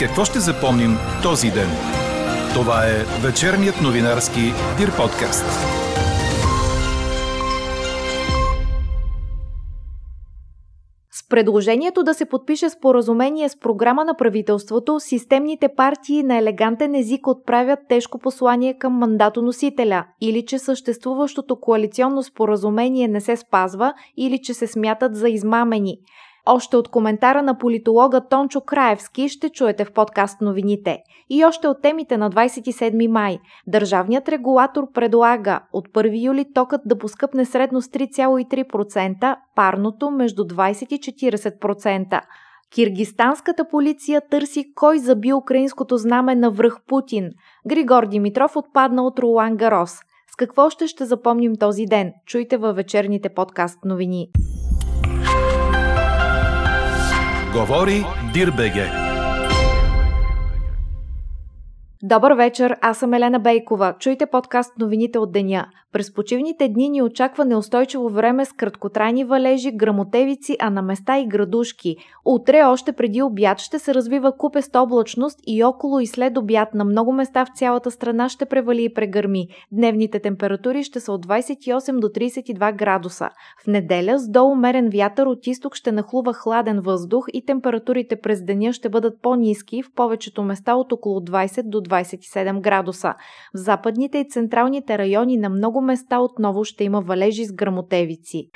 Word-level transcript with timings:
Какво 0.00 0.24
ще 0.24 0.40
запомним 0.40 0.90
този 1.22 1.50
ден? 1.50 1.68
Това 2.54 2.86
е 2.86 3.04
вечерният 3.22 3.82
новинарски 3.82 4.40
Дир 4.78 4.96
подкаст. 4.96 5.44
С 11.10 11.28
предложението 11.28 12.02
да 12.02 12.14
се 12.14 12.24
подпише 12.24 12.70
споразумение 12.70 13.48
с 13.48 13.58
програма 13.58 14.04
на 14.04 14.16
правителството, 14.16 15.00
системните 15.00 15.68
партии 15.76 16.22
на 16.22 16.36
елегантен 16.38 16.94
език 16.94 17.26
отправят 17.26 17.78
тежко 17.88 18.18
послание 18.18 18.78
към 18.78 18.92
мандатоносителя 18.92 20.04
или 20.20 20.46
че 20.46 20.58
съществуващото 20.58 21.60
коалиционно 21.60 22.22
споразумение 22.22 23.08
не 23.08 23.20
се 23.20 23.36
спазва 23.36 23.94
или 24.16 24.38
че 24.42 24.54
се 24.54 24.66
смятат 24.66 25.16
за 25.16 25.28
измамени. 25.28 25.98
Още 26.48 26.76
от 26.76 26.88
коментара 26.88 27.42
на 27.42 27.58
политолога 27.58 28.20
Тончо 28.28 28.60
Краевски 28.60 29.28
ще 29.28 29.48
чуете 29.48 29.84
в 29.84 29.92
подкаст 29.92 30.40
новините. 30.40 30.98
И 31.30 31.44
още 31.44 31.68
от 31.68 31.82
темите 31.82 32.16
на 32.16 32.30
27 32.30 33.08
май. 33.08 33.38
Държавният 33.66 34.28
регулатор 34.28 34.92
предлага 34.92 35.60
от 35.72 35.88
1 35.88 36.24
юли 36.24 36.44
токът 36.54 36.80
да 36.84 36.98
поскъпне 36.98 37.44
средно 37.44 37.82
с 37.82 37.88
3,3%, 37.88 39.36
парното 39.54 40.10
между 40.10 40.44
20 40.44 40.92
и 40.92 41.00
40%. 41.00 42.20
Киргистанската 42.74 43.68
полиция 43.68 44.22
търси 44.30 44.72
кой 44.74 44.98
заби 44.98 45.32
украинското 45.32 45.96
знаме 45.96 46.34
на 46.34 46.50
връх 46.50 46.76
Путин. 46.88 47.30
Григор 47.68 48.06
Димитров 48.06 48.56
отпадна 48.56 49.02
от 49.02 49.18
Ролан 49.18 49.56
Гарос. 49.56 49.92
С 50.32 50.36
какво 50.36 50.70
ще 50.70 50.86
ще 50.86 51.04
запомним 51.04 51.56
този 51.56 51.84
ден? 51.86 52.12
Чуйте 52.26 52.56
във 52.56 52.76
вечерните 52.76 53.28
подкаст 53.28 53.84
новини. 53.84 54.28
Говори 57.56 58.04
Дирбеге. 58.34 59.05
Добър 62.02 62.32
вечер, 62.32 62.76
аз 62.80 62.98
съм 62.98 63.14
Елена 63.14 63.38
Бейкова. 63.40 63.94
Чуйте 63.98 64.26
подкаст 64.26 64.78
новините 64.78 65.18
от 65.18 65.32
деня. 65.32 65.66
През 65.92 66.14
почивните 66.14 66.68
дни 66.68 66.88
ни 66.88 67.02
очаква 67.02 67.44
неустойчиво 67.44 68.08
време 68.08 68.44
с 68.44 68.52
краткотрайни 68.52 69.24
валежи, 69.24 69.70
грамотевици, 69.76 70.56
а 70.60 70.70
на 70.70 70.82
места 70.82 71.18
и 71.18 71.26
градушки. 71.26 71.96
Утре, 72.24 72.64
още 72.64 72.92
преди 72.92 73.22
обяд, 73.22 73.58
ще 73.58 73.78
се 73.78 73.94
развива 73.94 74.36
купест 74.36 74.76
облачност 74.76 75.40
и 75.46 75.64
около 75.64 76.00
и 76.00 76.06
след 76.06 76.38
обяд 76.38 76.74
на 76.74 76.84
много 76.84 77.12
места 77.12 77.44
в 77.44 77.58
цялата 77.58 77.90
страна 77.90 78.28
ще 78.28 78.46
превали 78.46 78.84
и 78.84 78.94
прегърми. 78.94 79.48
Дневните 79.72 80.20
температури 80.20 80.82
ще 80.82 81.00
са 81.00 81.12
от 81.12 81.26
28 81.26 81.98
до 81.98 82.06
32 82.06 82.76
градуса. 82.76 83.28
В 83.64 83.66
неделя 83.66 84.18
с 84.18 84.28
доумерен 84.28 84.90
вятър 84.92 85.26
от 85.26 85.46
изток 85.46 85.74
ще 85.74 85.92
нахлува 85.92 86.32
хладен 86.32 86.80
въздух 86.80 87.26
и 87.32 87.44
температурите 87.46 88.16
през 88.16 88.44
деня 88.44 88.72
ще 88.72 88.88
бъдат 88.88 89.22
по-низки 89.22 89.82
в 89.82 89.92
повечето 89.94 90.42
места 90.42 90.74
от 90.74 90.92
около 90.92 91.20
20 91.20 91.62
до 91.62 91.85
27 91.88 92.60
градуса. 92.60 93.14
В 93.54 93.58
западните 93.58 94.18
и 94.18 94.28
централните 94.30 94.98
райони 94.98 95.36
на 95.36 95.48
много 95.48 95.80
места 95.80 96.18
отново 96.18 96.64
ще 96.64 96.84
има 96.84 97.00
валежи 97.00 97.44
с 97.44 97.52
грамотевици. 97.52 98.50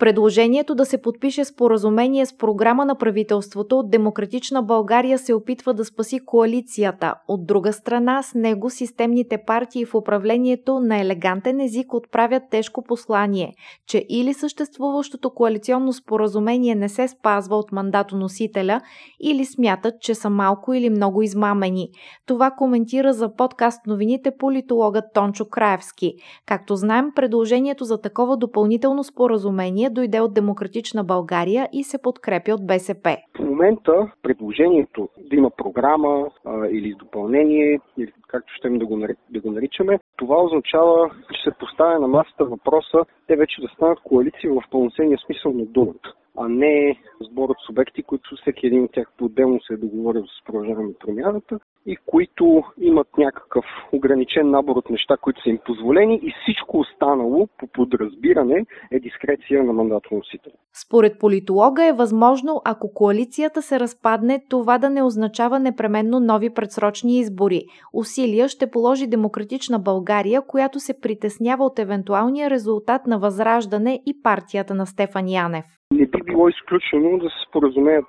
Предложението 0.00 0.74
да 0.74 0.84
се 0.84 1.02
подпише 1.02 1.44
споразумение 1.44 2.26
с 2.26 2.36
програма 2.36 2.84
на 2.84 2.94
правителството 2.94 3.78
от 3.78 3.90
Демократична 3.90 4.62
България 4.62 5.18
се 5.18 5.34
опитва 5.34 5.74
да 5.74 5.84
спаси 5.84 6.20
коалицията. 6.26 7.14
От 7.28 7.46
друга 7.46 7.72
страна, 7.72 8.22
с 8.22 8.34
него 8.34 8.70
системните 8.70 9.38
партии 9.46 9.84
в 9.84 9.94
управлението 9.94 10.80
на 10.80 11.00
елегантен 11.00 11.60
език 11.60 11.94
отправят 11.94 12.42
тежко 12.50 12.82
послание, 12.82 13.54
че 13.86 14.04
или 14.08 14.34
съществуващото 14.34 15.30
коалиционно 15.30 15.92
споразумение 15.92 16.74
не 16.74 16.88
се 16.88 17.08
спазва 17.08 17.56
от 17.56 17.72
мандатоносителя, 17.72 18.80
или 19.20 19.44
смятат, 19.44 19.94
че 20.00 20.14
са 20.14 20.30
малко 20.30 20.74
или 20.74 20.90
много 20.90 21.22
измамени. 21.22 21.88
Това 22.26 22.50
коментира 22.50 23.12
за 23.12 23.34
подкаст 23.34 23.86
новините 23.86 24.30
политологът 24.38 25.04
Тончо 25.14 25.48
Краевски. 25.48 26.14
Както 26.46 26.76
знаем, 26.76 27.06
предложението 27.16 27.84
за 27.84 28.00
такова 28.00 28.36
допълнително 28.36 29.04
споразумение 29.04 29.89
дойде 29.90 30.20
от 30.20 30.34
Демократична 30.34 31.04
България 31.04 31.68
и 31.72 31.84
се 31.84 32.02
подкрепя 32.02 32.54
от 32.54 32.66
БСП. 32.66 33.16
В 33.36 33.38
момента 33.38 34.12
предложението 34.22 35.08
да 35.30 35.36
има 35.36 35.50
програма 35.50 36.30
а, 36.44 36.66
или 36.66 36.94
допълнение, 36.94 37.80
или 37.98 38.12
както 38.28 38.52
ще 38.54 38.68
да 38.68 38.86
го, 38.86 39.06
да 39.30 39.40
го 39.40 39.50
наричаме, 39.50 39.98
това 40.16 40.42
означава, 40.42 41.10
че 41.32 41.42
се 41.42 41.56
поставя 41.58 41.98
на 41.98 42.08
масата 42.08 42.44
въпроса 42.44 43.04
те 43.26 43.36
вече 43.36 43.60
да 43.60 43.68
станат 43.68 44.00
коалиции 44.00 44.48
в 44.48 44.62
пълноценния 44.70 45.18
смисъл 45.26 45.52
на 45.52 45.64
думата 45.64 46.14
а 46.36 46.48
не 46.48 46.98
сбор 47.30 47.48
от 47.48 47.56
субекти, 47.66 48.02
които 48.02 48.36
всеки 48.36 48.66
един 48.66 48.84
от 48.84 48.92
тях 48.92 49.12
по-отделно 49.18 49.60
се 49.60 49.74
е 49.74 49.76
договорил 49.76 50.24
с 50.26 50.44
продължаване 50.44 50.94
промяната 51.00 51.58
и 51.86 51.96
които 52.06 52.64
имат 52.80 53.08
някакъв 53.18 53.64
ограничен 53.92 54.50
набор 54.50 54.76
от 54.76 54.90
неща, 54.90 55.16
които 55.20 55.42
са 55.42 55.48
им 55.48 55.58
позволени 55.64 56.20
и 56.22 56.34
всичко 56.42 56.78
останало 56.78 57.48
по 57.58 57.66
подразбиране 57.66 58.66
е 58.90 59.00
дискреция 59.00 59.64
на 59.64 59.72
мандатоносителя. 59.72 60.52
Според 60.86 61.18
политолога 61.18 61.84
е 61.84 61.92
възможно, 61.92 62.62
ако 62.64 62.94
коалицията 62.94 63.62
се 63.62 63.80
разпадне, 63.80 64.44
това 64.48 64.78
да 64.78 64.90
не 64.90 65.02
означава 65.02 65.58
непременно 65.58 66.20
нови 66.20 66.54
предсрочни 66.54 67.18
избори. 67.18 67.62
Усилия 67.92 68.48
ще 68.48 68.70
положи 68.70 69.06
демократична 69.06 69.78
България, 69.78 70.42
която 70.46 70.80
се 70.80 71.00
притеснява 71.00 71.64
от 71.64 71.78
евентуалния 71.78 72.50
резултат 72.50 73.06
на 73.06 73.18
възраждане 73.18 74.00
и 74.06 74.22
партията 74.22 74.74
на 74.74 74.86
Стефан 74.86 75.28
Янев 75.28 75.64
не 76.00 76.06
би 76.06 76.22
било 76.22 76.48
изключено 76.48 77.18
да 77.18 77.28
се 77.28 77.36
споразумеят 77.48 78.04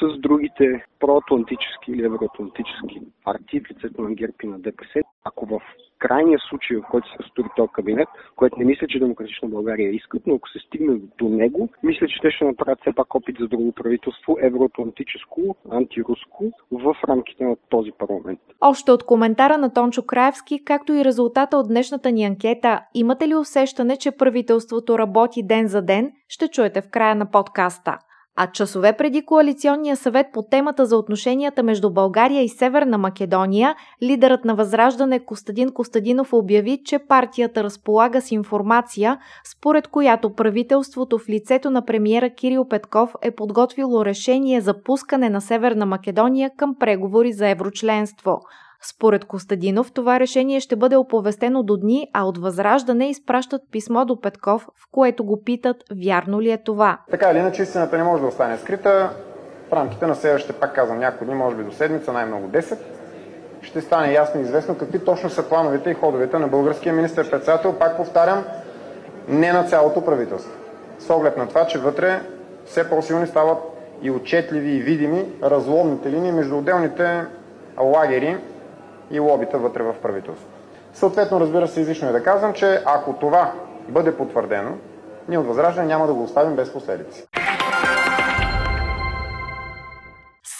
с 0.00 0.18
другите 0.18 0.84
проатлантически 1.00 1.92
или 1.92 2.04
евроатлантически 2.04 3.00
партии 3.24 3.60
в 3.60 3.70
лицето 3.70 4.02
на 4.02 4.14
ГЕРБ 4.14 4.34
и 4.42 4.46
на 4.46 4.58
ДПС. 4.58 5.00
Ако 5.24 5.46
в 5.46 5.60
крайния 5.98 6.38
случай, 6.48 6.76
в 6.76 6.82
който 6.90 7.08
се 7.08 7.18
разтори 7.22 7.48
този 7.56 7.68
кабинет, 7.72 8.08
което 8.36 8.58
не 8.58 8.64
мисля, 8.64 8.86
че 8.86 8.98
Демократична 8.98 9.48
България 9.48 9.90
искат, 9.90 10.22
но 10.26 10.34
ако 10.34 10.48
се 10.48 10.58
стигне 10.58 11.00
до 11.18 11.28
него, 11.28 11.68
мисля, 11.82 12.06
че 12.06 12.20
те 12.22 12.30
ще 12.30 12.44
направят 12.44 12.80
все 12.80 12.92
пак 12.92 13.14
опит 13.14 13.36
за 13.40 13.48
друго 13.48 13.72
правителство, 13.72 14.36
евроатлантическо, 14.40 15.56
антируско, 15.70 16.52
в 16.72 16.96
рамките 17.08 17.44
на 17.44 17.56
този 17.68 17.90
парламент. 17.98 18.40
Още 18.60 18.92
от 18.92 19.06
коментара 19.06 19.58
на 19.58 19.72
Тончо 19.72 20.06
Краевски, 20.06 20.64
както 20.64 20.92
и 20.92 21.04
резултата 21.04 21.56
от 21.56 21.68
днешната 21.68 22.12
ни 22.12 22.24
анкета, 22.24 22.80
имате 22.94 23.28
ли 23.28 23.34
усещане, 23.34 23.96
че 23.96 24.16
правителството 24.16 24.98
работи 24.98 25.46
ден 25.46 25.68
за 25.68 25.82
ден, 25.82 26.12
ще 26.28 26.48
чуете 26.48 26.80
в 26.80 26.90
края 26.90 27.14
на 27.14 27.30
подкаста. 27.30 27.98
А 28.36 28.46
часове 28.46 28.92
преди 28.92 29.24
коалиционния 29.24 29.96
съвет 29.96 30.26
по 30.32 30.42
темата 30.42 30.86
за 30.86 30.96
отношенията 30.96 31.62
между 31.62 31.90
България 31.90 32.42
и 32.42 32.48
Северна 32.48 32.98
Македония, 32.98 33.74
лидерът 34.02 34.44
на 34.44 34.54
Възраждане 34.54 35.24
Костадин 35.24 35.72
Костадинов 35.72 36.32
обяви, 36.32 36.82
че 36.84 36.98
партията 36.98 37.64
разполага 37.64 38.20
с 38.20 38.30
информация, 38.30 39.18
според 39.44 39.88
която 39.88 40.34
правителството 40.34 41.18
в 41.18 41.28
лицето 41.28 41.70
на 41.70 41.84
премиера 41.84 42.30
Кирил 42.30 42.68
Петков 42.68 43.14
е 43.22 43.30
подготвило 43.30 44.04
решение 44.04 44.60
за 44.60 44.82
пускане 44.82 45.30
на 45.30 45.40
Северна 45.40 45.86
Македония 45.86 46.50
към 46.56 46.74
преговори 46.80 47.32
за 47.32 47.48
еврочленство. 47.48 48.40
Според 48.90 49.24
Костадинов 49.24 49.92
това 49.92 50.20
решение 50.20 50.60
ще 50.60 50.76
бъде 50.76 50.96
оповестено 50.96 51.62
до 51.62 51.76
дни, 51.76 52.08
а 52.12 52.24
от 52.24 52.38
Възраждане 52.38 53.10
изпращат 53.10 53.62
писмо 53.70 54.04
до 54.04 54.20
Петков, 54.20 54.62
в 54.62 54.90
което 54.92 55.24
го 55.24 55.42
питат 55.44 55.76
вярно 56.04 56.40
ли 56.40 56.50
е 56.50 56.62
това. 56.64 56.98
Така 57.10 57.30
или 57.30 57.38
иначе 57.38 57.62
истината 57.62 57.96
не 57.96 58.04
може 58.04 58.22
да 58.22 58.28
остане 58.28 58.58
скрита. 58.58 59.10
В 59.68 59.72
рамките 59.72 60.06
на 60.06 60.14
следващите, 60.14 60.52
пак 60.52 60.74
казвам, 60.74 60.98
няколко 60.98 61.24
дни, 61.24 61.34
може 61.34 61.56
би 61.56 61.64
до 61.64 61.72
седмица, 61.72 62.12
най-много 62.12 62.48
10, 62.48 62.78
ще 63.62 63.80
стане 63.80 64.12
ясно 64.12 64.40
и 64.40 64.42
известно 64.42 64.78
какви 64.78 65.04
точно 65.04 65.30
са 65.30 65.48
плановете 65.48 65.90
и 65.90 65.94
ходовете 65.94 66.38
на 66.38 66.48
българския 66.48 66.92
министр-председател, 66.92 67.78
пак 67.78 67.96
повтарям, 67.96 68.44
не 69.28 69.52
на 69.52 69.64
цялото 69.64 70.04
правителство. 70.04 70.52
С 70.98 71.10
оглед 71.10 71.36
на 71.36 71.48
това, 71.48 71.66
че 71.66 71.78
вътре 71.78 72.20
все 72.66 72.90
по-силни 72.90 73.26
стават 73.26 73.58
и 74.02 74.10
отчетливи 74.10 74.70
и 74.70 74.80
видими 74.80 75.24
разломните 75.42 76.10
линии 76.10 76.32
между 76.32 76.58
отделните 76.58 77.24
лагери 77.80 78.38
и 79.10 79.20
лобита 79.20 79.58
вътре 79.58 79.82
в 79.82 79.94
правителството. 80.02 80.52
Съответно, 80.92 81.40
разбира 81.40 81.68
се, 81.68 81.80
излишно 81.80 82.08
е 82.08 82.12
да 82.12 82.22
казвам, 82.22 82.52
че 82.52 82.82
ако 82.86 83.12
това 83.12 83.52
бъде 83.88 84.16
потвърдено, 84.16 84.70
ние 85.28 85.38
от 85.38 85.46
Възраждане 85.46 85.86
няма 85.86 86.06
да 86.06 86.14
го 86.14 86.22
оставим 86.22 86.56
без 86.56 86.72
последици. 86.72 87.26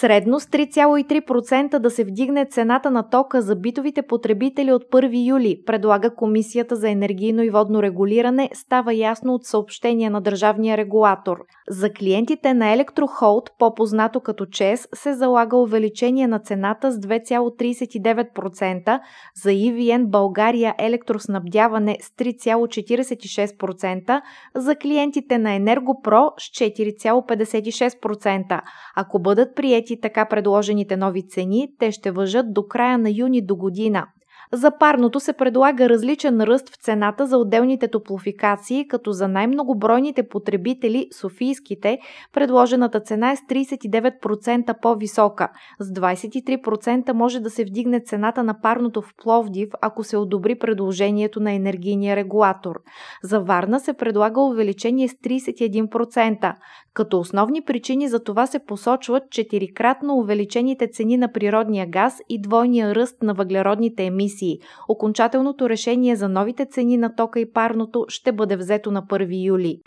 Средно 0.05 0.41
с 0.41 0.47
3,3% 0.47 1.79
да 1.79 1.91
се 1.91 2.05
вдигне 2.05 2.47
цената 2.47 2.91
на 2.91 3.11
тока 3.11 3.43
за 3.43 3.57
битовите 3.57 4.03
потребители 4.03 4.73
от 4.73 4.85
1 4.85 5.29
юли, 5.29 5.63
предлага 5.67 6.15
Комисията 6.15 6.77
за 6.77 6.91
енергийно 6.91 7.43
и 7.43 7.51
водно 7.51 7.83
регулиране, 7.83 8.51
става 8.55 8.95
ясно 8.95 9.35
от 9.35 9.45
съобщение 9.45 10.11
на 10.11 10.21
държавния 10.21 10.77
регулатор. 10.77 11.39
За 11.69 11.91
клиентите 11.91 12.55
на 12.55 12.73
Електрохолд, 12.73 13.51
по-познато 13.59 14.21
като 14.21 14.47
ЧЕС, 14.47 14.89
се 14.95 15.15
залага 15.15 15.57
увеличение 15.57 16.27
на 16.27 16.39
цената 16.39 16.93
с 16.93 16.97
2,39%, 16.97 19.01
за 19.43 19.51
EVN 19.51 20.07
България 20.07 20.75
електроснабдяване 20.79 21.99
с 22.03 22.09
3,46%, 22.09 24.21
за 24.55 24.77
клиентите 24.77 25.39
на 25.39 25.55
Енергопро 25.55 26.31
с 26.39 26.43
4,56%. 26.43 28.61
Ако 28.97 29.19
бъдат 29.19 29.57
приети 29.57 29.94
така 30.01 30.25
предложените 30.25 30.97
нови 30.97 31.29
цени, 31.29 31.69
те 31.79 31.93
ще 31.93 32.11
въжат 32.11 32.55
до 32.55 32.67
края 32.67 32.99
на 32.99 33.11
юни 33.11 33.43
до 33.47 33.57
година. 33.57 34.07
За 34.55 34.79
парното 34.79 35.21
се 35.21 35.33
предлага 35.33 35.89
различен 35.89 36.41
ръст 36.41 36.69
в 36.69 36.77
цената 36.77 37.27
за 37.27 37.39
отделните 37.39 37.89
топлофикации, 37.89 38.89
като 38.89 39.13
за 39.13 39.29
най-многобройните 39.29 40.29
потребители, 40.29 41.09
софийските, 41.21 41.99
предложената 42.33 43.01
цена 43.01 43.31
е 43.31 43.37
с 43.37 43.41
39% 43.41 44.81
по-висока. 44.83 45.49
С 45.81 45.91
23% 45.91 47.13
може 47.13 47.41
да 47.41 47.51
се 47.51 47.65
вдигне 47.65 48.01
цената 48.01 48.43
на 48.43 48.61
парното 48.61 49.03
в 49.03 49.15
Пловдив, 49.23 49.69
ако 49.83 50.05
се 50.05 50.17
одобри 50.17 50.59
предложението 50.59 51.41
на 51.41 51.53
енергийния 51.53 52.17
регулатор. 52.17 52.75
За 53.23 53.41
Варна 53.41 53.81
се 53.81 53.93
предлага 53.93 54.41
увеличение 54.41 55.09
с 55.09 55.13
31%. 55.13 56.55
Като 56.95 57.19
основни 57.19 57.63
причини 57.63 58.09
за 58.09 58.25
това 58.25 58.47
се 58.47 58.59
посочват 58.59 59.31
четирикратно 59.31 60.15
увеличените 60.15 60.89
цени 60.89 61.17
на 61.17 61.33
природния 61.33 61.87
газ 61.87 62.19
и 62.29 62.41
двойния 62.41 62.95
ръст 62.95 63.23
на 63.23 63.35
въглеродните 63.35 64.05
емисии. 64.05 64.44
Окончателното 64.89 65.69
решение 65.69 66.17
за 66.17 66.29
новите 66.29 66.67
цени 66.67 66.97
на 66.97 67.15
тока 67.15 67.41
и 67.41 67.53
парното 67.53 68.05
ще 68.09 68.33
бъде 68.33 68.57
взето 68.57 68.91
на 68.91 69.03
1 69.03 69.47
юли. 69.47 69.81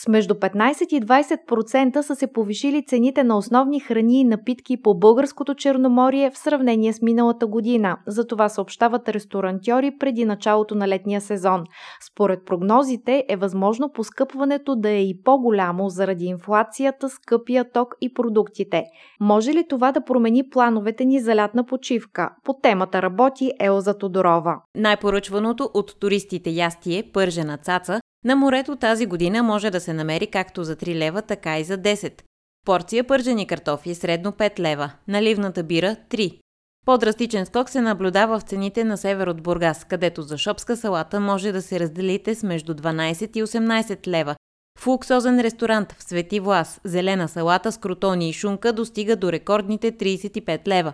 С 0.00 0.08
между 0.08 0.34
15 0.34 0.94
и 0.94 1.00
20% 1.00 2.00
са 2.00 2.16
се 2.16 2.26
повишили 2.26 2.84
цените 2.86 3.24
на 3.24 3.38
основни 3.38 3.80
храни 3.80 4.20
и 4.20 4.24
напитки 4.24 4.82
по 4.82 4.94
българското 4.98 5.54
Черноморие 5.54 6.30
в 6.30 6.38
сравнение 6.38 6.92
с 6.92 7.02
миналата 7.02 7.46
година. 7.46 7.96
За 8.06 8.26
това 8.26 8.48
съобщават 8.48 9.08
ресторантьори 9.08 9.92
преди 9.98 10.24
началото 10.24 10.74
на 10.74 10.88
летния 10.88 11.20
сезон. 11.20 11.64
Според 12.12 12.44
прогнозите 12.46 13.24
е 13.28 13.36
възможно 13.36 13.92
поскъпването 13.92 14.76
да 14.76 14.90
е 14.90 15.02
и 15.02 15.22
по-голямо 15.24 15.88
заради 15.88 16.24
инфлацията, 16.24 17.08
скъпия 17.08 17.72
ток 17.72 17.94
и 18.00 18.14
продуктите. 18.14 18.84
Може 19.20 19.50
ли 19.50 19.64
това 19.68 19.92
да 19.92 20.04
промени 20.04 20.48
плановете 20.50 21.04
ни 21.04 21.20
за 21.20 21.36
лятна 21.36 21.66
почивка? 21.66 22.30
По 22.44 22.54
темата 22.62 23.02
работи 23.02 23.52
Елза 23.60 23.98
Тодорова. 23.98 24.54
Най-поръчваното 24.74 25.70
от 25.74 26.00
туристите 26.00 26.50
ястие, 26.50 27.10
пържена 27.12 27.58
цаца, 27.58 28.00
на 28.24 28.36
морето 28.36 28.76
тази 28.76 29.06
година 29.06 29.42
може 29.42 29.70
да 29.70 29.80
се 29.80 29.92
намери 29.92 30.26
както 30.26 30.64
за 30.64 30.76
3 30.76 30.94
лева, 30.94 31.22
така 31.22 31.58
и 31.58 31.64
за 31.64 31.78
10. 31.78 32.22
Порция 32.66 33.04
пържени 33.04 33.46
картофи 33.46 33.94
средно 33.94 34.32
5 34.32 34.58
лева, 34.58 34.90
наливната 35.08 35.62
бира 35.62 35.96
3. 36.10 36.38
По-драстичен 36.86 37.46
скок 37.46 37.70
се 37.70 37.80
наблюдава 37.80 38.38
в 38.38 38.42
цените 38.42 38.84
на 38.84 38.96
север 38.96 39.26
от 39.26 39.42
Бургас, 39.42 39.84
където 39.84 40.22
за 40.22 40.38
шопска 40.38 40.76
салата 40.76 41.20
може 41.20 41.52
да 41.52 41.62
се 41.62 41.80
разделите 41.80 42.34
с 42.34 42.42
между 42.42 42.74
12 42.74 43.36
и 43.36 43.42
18 43.42 44.06
лева. 44.06 44.36
В 44.78 44.86
луксозен 44.86 45.40
ресторант 45.40 45.92
в 45.92 46.02
Свети 46.02 46.40
Влас 46.40 46.80
зелена 46.84 47.28
салата 47.28 47.72
с 47.72 47.78
крутони 47.78 48.28
и 48.28 48.32
шунка 48.32 48.72
достига 48.72 49.16
до 49.16 49.32
рекордните 49.32 49.92
35 49.92 50.68
лева. 50.68 50.92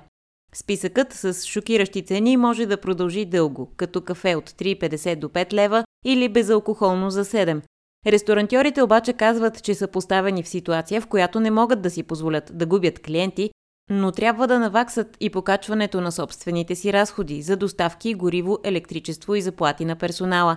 Списъкът 0.54 1.12
с 1.12 1.46
шокиращи 1.46 2.02
цени 2.02 2.36
може 2.36 2.66
да 2.66 2.80
продължи 2.80 3.24
дълго, 3.24 3.72
като 3.76 4.00
кафе 4.00 4.34
от 4.34 4.50
3,50 4.50 5.16
до 5.16 5.28
5 5.28 5.52
лева 5.52 5.83
или 6.04 6.28
безалкохолно 6.28 7.10
за 7.10 7.24
7. 7.24 7.62
Ресторантьорите 8.06 8.82
обаче 8.82 9.12
казват, 9.12 9.62
че 9.62 9.74
са 9.74 9.88
поставени 9.88 10.42
в 10.42 10.48
ситуация, 10.48 11.00
в 11.00 11.06
която 11.06 11.40
не 11.40 11.50
могат 11.50 11.82
да 11.82 11.90
си 11.90 12.02
позволят 12.02 12.50
да 12.54 12.66
губят 12.66 13.02
клиенти, 13.02 13.50
но 13.90 14.12
трябва 14.12 14.46
да 14.46 14.58
наваксат 14.58 15.16
и 15.20 15.30
покачването 15.30 16.00
на 16.00 16.12
собствените 16.12 16.74
си 16.74 16.92
разходи 16.92 17.42
за 17.42 17.56
доставки, 17.56 18.14
гориво, 18.14 18.58
електричество 18.64 19.34
и 19.34 19.42
заплати 19.42 19.84
на 19.84 19.96
персонала. 19.96 20.56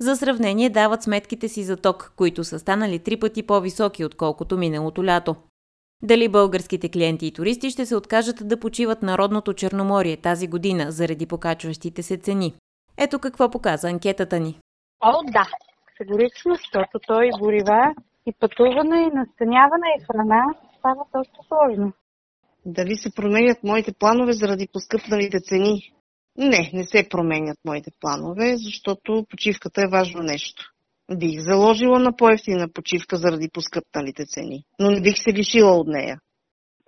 За 0.00 0.16
сравнение 0.16 0.70
дават 0.70 1.02
сметките 1.02 1.48
си 1.48 1.64
за 1.64 1.76
ток, 1.76 2.12
които 2.16 2.44
са 2.44 2.58
станали 2.58 2.98
три 2.98 3.16
пъти 3.16 3.42
по-високи, 3.42 4.04
отколкото 4.04 4.58
миналото 4.58 5.04
лято. 5.04 5.36
Дали 6.02 6.28
българските 6.28 6.88
клиенти 6.88 7.26
и 7.26 7.32
туристи 7.32 7.70
ще 7.70 7.86
се 7.86 7.96
откажат 7.96 8.48
да 8.48 8.60
почиват 8.60 9.02
народното 9.02 9.52
Черноморие 9.52 10.16
тази 10.16 10.46
година 10.46 10.92
заради 10.92 11.26
покачващите 11.26 12.02
се 12.02 12.16
цени? 12.16 12.54
Ето 12.96 13.18
какво 13.18 13.50
показа 13.50 13.88
анкетата 13.88 14.40
ни. 14.40 14.58
О, 15.00 15.22
да, 15.32 15.46
категорично, 15.86 16.54
защото 16.54 16.98
той 17.06 17.30
горива, 17.40 17.94
и 18.26 18.32
пътуване, 18.40 19.00
и 19.00 19.16
настаняване, 19.18 19.88
и 19.98 20.04
храна 20.04 20.44
става 20.78 21.04
доста 21.14 21.38
сложно. 21.48 21.92
Дали 22.66 22.96
се 22.96 23.14
променят 23.14 23.64
моите 23.64 23.92
планове 23.92 24.32
заради 24.32 24.68
поскъпналите 24.72 25.40
цени? 25.40 25.92
Не, 26.36 26.70
не 26.74 26.84
се 26.84 27.08
променят 27.08 27.58
моите 27.64 27.90
планове, 28.00 28.56
защото 28.56 29.26
почивката 29.30 29.82
е 29.82 29.90
важно 29.90 30.22
нещо. 30.22 30.62
Бих 31.16 31.40
заложила 31.40 31.98
на 31.98 32.16
по-ефтина 32.16 32.68
почивка 32.74 33.16
заради 33.16 33.48
поскъпналите 33.52 34.26
цени, 34.26 34.64
но 34.80 34.90
не 34.90 35.00
бих 35.00 35.14
се 35.18 35.32
лишила 35.32 35.72
от 35.72 35.86
нея. 35.86 36.20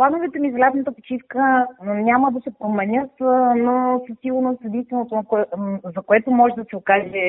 Плановете 0.01 0.39
ми 0.39 0.53
за 0.53 0.59
лятната 0.59 0.93
почивка 0.93 1.67
няма 1.85 2.33
да 2.33 2.41
се 2.41 2.51
променят, 2.59 3.11
но 3.57 4.01
със 4.09 4.17
сигурност 4.21 4.59
единственото, 4.65 5.23
за 5.85 6.03
което 6.07 6.31
може 6.31 6.55
да 6.55 6.65
се 6.71 6.77
окаже 6.77 7.23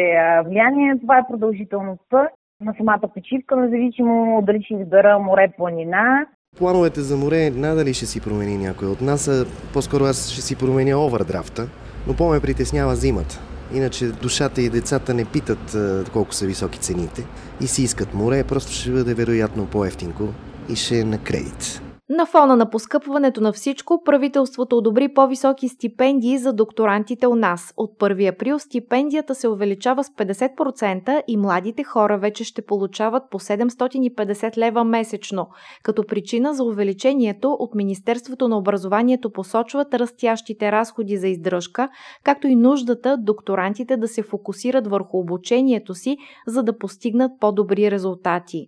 влияние, 0.45 0.99
това 1.01 1.17
е 1.17 1.27
продължителността 1.31 2.29
на 2.61 2.73
самата 2.77 3.01
почивка, 3.13 3.55
независимо 3.55 4.41
дали 4.41 4.63
ще 4.63 4.73
избера 4.73 5.19
море, 5.19 5.51
планина. 5.57 6.25
Плановете 6.57 7.01
за 7.01 7.17
море 7.17 7.49
надали 7.49 7.93
ще 7.93 8.05
си 8.05 8.21
промени 8.21 8.57
някой 8.57 8.87
от 8.87 9.01
нас, 9.01 9.27
а 9.27 9.45
по-скоро 9.73 10.03
аз 10.03 10.29
ще 10.29 10.41
си 10.41 10.57
променя 10.57 11.05
овърдрафта, 11.05 11.67
но 12.07 12.15
по-ме 12.15 12.39
притеснява 12.39 12.95
зимата. 12.95 13.39
Иначе 13.75 14.05
душата 14.05 14.61
и 14.61 14.69
децата 14.69 15.13
не 15.13 15.25
питат 15.25 15.77
колко 16.13 16.33
са 16.33 16.45
високи 16.45 16.79
цените 16.79 17.21
и 17.61 17.67
си 17.67 17.83
искат 17.83 18.13
море, 18.13 18.43
просто 18.47 18.71
ще 18.71 18.91
бъде 18.91 19.13
вероятно 19.13 19.67
по-ефтинко 19.71 20.23
и 20.69 20.75
ще 20.75 20.99
е 20.99 21.03
на 21.03 21.17
кредит. 21.17 21.81
На 22.13 22.25
фона 22.25 22.55
на 22.55 22.69
поскъпването 22.69 23.41
на 23.41 23.53
всичко, 23.53 24.03
правителството 24.05 24.77
одобри 24.77 25.13
по-високи 25.13 25.69
стипендии 25.69 26.37
за 26.37 26.53
докторантите 26.53 27.27
у 27.27 27.35
нас. 27.35 27.73
От 27.77 27.99
1 27.99 28.33
април 28.33 28.59
стипендията 28.59 29.35
се 29.35 29.47
увеличава 29.47 30.03
с 30.03 30.09
50% 30.09 31.23
и 31.27 31.37
младите 31.37 31.83
хора 31.83 32.17
вече 32.17 32.43
ще 32.43 32.61
получават 32.61 33.23
по 33.31 33.39
750 33.39 34.57
лева 34.57 34.83
месечно. 34.83 35.47
Като 35.83 36.03
причина 36.03 36.53
за 36.53 36.63
увеличението 36.63 37.57
от 37.59 37.75
Министерството 37.75 38.47
на 38.47 38.57
образованието 38.57 39.29
посочват 39.29 39.93
растящите 39.93 40.71
разходи 40.71 41.17
за 41.17 41.27
издръжка, 41.27 41.89
както 42.23 42.47
и 42.47 42.55
нуждата 42.55 43.17
докторантите 43.17 43.97
да 43.97 44.07
се 44.07 44.23
фокусират 44.23 44.87
върху 44.87 45.19
обучението 45.19 45.93
си, 45.93 46.17
за 46.47 46.63
да 46.63 46.77
постигнат 46.77 47.31
по-добри 47.39 47.91
резултати. 47.91 48.67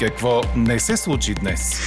Какво 0.00 0.40
не 0.56 0.78
се 0.80 0.96
случи 0.96 1.34
днес? 1.34 1.80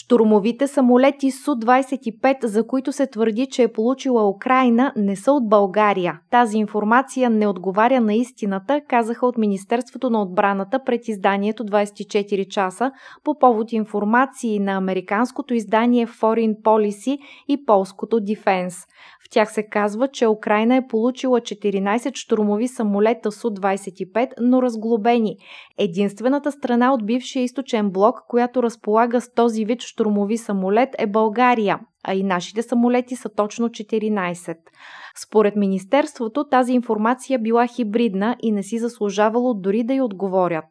Штурмовите 0.00 0.66
самолети 0.66 1.30
Су-25, 1.30 2.46
за 2.46 2.66
които 2.66 2.92
се 2.92 3.06
твърди, 3.06 3.46
че 3.46 3.62
е 3.62 3.72
получила 3.72 4.28
Украина, 4.28 4.92
не 4.96 5.16
са 5.16 5.32
от 5.32 5.48
България. 5.48 6.20
Тази 6.30 6.58
информация 6.58 7.30
не 7.30 7.46
отговаря 7.46 8.00
на 8.00 8.14
истината, 8.14 8.80
казаха 8.88 9.26
от 9.26 9.38
Министерството 9.38 10.10
на 10.10 10.22
отбраната 10.22 10.84
пред 10.84 11.08
изданието 11.08 11.64
24 11.64 12.48
часа 12.48 12.90
по 13.24 13.38
повод 13.38 13.72
информации 13.72 14.58
на 14.58 14.72
американското 14.72 15.54
издание 15.54 16.06
Foreign 16.06 16.62
Policy 16.62 17.18
и 17.48 17.64
полското 17.64 18.16
Defense. 18.16 18.86
В 19.24 19.30
тях 19.30 19.52
се 19.52 19.62
казва, 19.62 20.08
че 20.08 20.26
Украина 20.26 20.76
е 20.76 20.86
получила 20.88 21.40
14 21.40 22.16
штурмови 22.16 22.68
самолета 22.68 23.32
Су-25, 23.32 24.32
но 24.40 24.62
разглобени. 24.62 25.36
Единствената 25.78 26.52
страна 26.52 26.92
от 26.92 27.06
бившия 27.06 27.42
източен 27.42 27.90
блок, 27.90 28.16
която 28.28 28.62
разполага 28.62 29.20
с 29.20 29.34
този 29.34 29.64
вид 29.64 29.80
штурмови 29.88 30.38
самолет 30.38 30.88
е 30.98 31.06
България, 31.06 31.80
а 32.04 32.14
и 32.14 32.22
нашите 32.22 32.62
самолети 32.62 33.16
са 33.16 33.28
точно 33.28 33.68
14. 33.68 34.56
Според 35.22 35.56
Министерството 35.56 36.48
тази 36.48 36.72
информация 36.72 37.38
била 37.38 37.66
хибридна 37.66 38.36
и 38.42 38.52
не 38.52 38.62
си 38.62 38.78
заслужавало 38.78 39.54
дори 39.54 39.84
да 39.84 39.94
й 39.94 40.00
отговорят. 40.00 40.64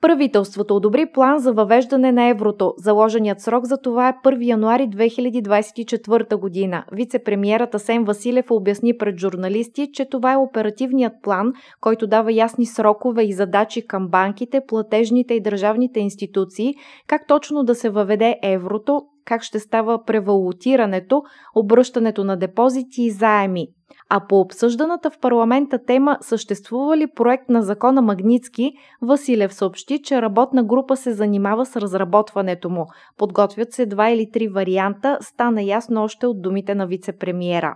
Правителството 0.00 0.76
одобри 0.76 1.06
план 1.12 1.38
за 1.38 1.52
въвеждане 1.52 2.12
на 2.12 2.28
еврото. 2.28 2.74
Заложеният 2.78 3.40
срок 3.40 3.64
за 3.64 3.78
това 3.78 4.08
е 4.08 4.12
1 4.24 4.46
януари 4.46 4.82
2024 4.82 6.36
година. 6.36 6.84
Вице-премьерът 6.92 7.74
Асен 7.74 8.04
Василев 8.04 8.50
обясни 8.50 8.98
пред 8.98 9.18
журналисти, 9.18 9.88
че 9.92 10.08
това 10.08 10.32
е 10.32 10.36
оперативният 10.36 11.12
план, 11.22 11.52
който 11.80 12.06
дава 12.06 12.32
ясни 12.32 12.66
срокове 12.66 13.22
и 13.22 13.32
задачи 13.32 13.86
към 13.86 14.08
банките, 14.08 14.60
платежните 14.68 15.34
и 15.34 15.40
държавните 15.40 16.00
институции, 16.00 16.74
как 17.06 17.26
точно 17.28 17.64
да 17.64 17.74
се 17.74 17.90
въведе 17.90 18.38
еврото, 18.42 19.02
как 19.26 19.42
ще 19.42 19.58
става 19.58 20.04
превалутирането, 20.04 21.22
обръщането 21.54 22.24
на 22.24 22.36
депозити 22.36 23.02
и 23.02 23.10
заеми. 23.10 23.66
А 24.08 24.26
по 24.28 24.40
обсъжданата 24.40 25.10
в 25.10 25.18
парламента 25.20 25.78
тема 25.86 26.18
съществува 26.20 26.96
ли 26.96 27.06
проект 27.06 27.48
на 27.48 27.62
закона 27.62 28.02
Магницки, 28.02 28.72
Василев 29.02 29.54
съобщи, 29.54 30.02
че 30.02 30.22
работна 30.22 30.64
група 30.64 30.96
се 30.96 31.12
занимава 31.12 31.66
с 31.66 31.76
разработването 31.76 32.70
му. 32.70 32.86
Подготвят 33.18 33.72
се 33.72 33.86
два 33.86 34.10
или 34.10 34.30
три 34.32 34.48
варианта, 34.48 35.18
стана 35.20 35.62
ясно 35.62 36.02
още 36.02 36.26
от 36.26 36.42
думите 36.42 36.74
на 36.74 36.88
вице-премиера. 36.88 37.74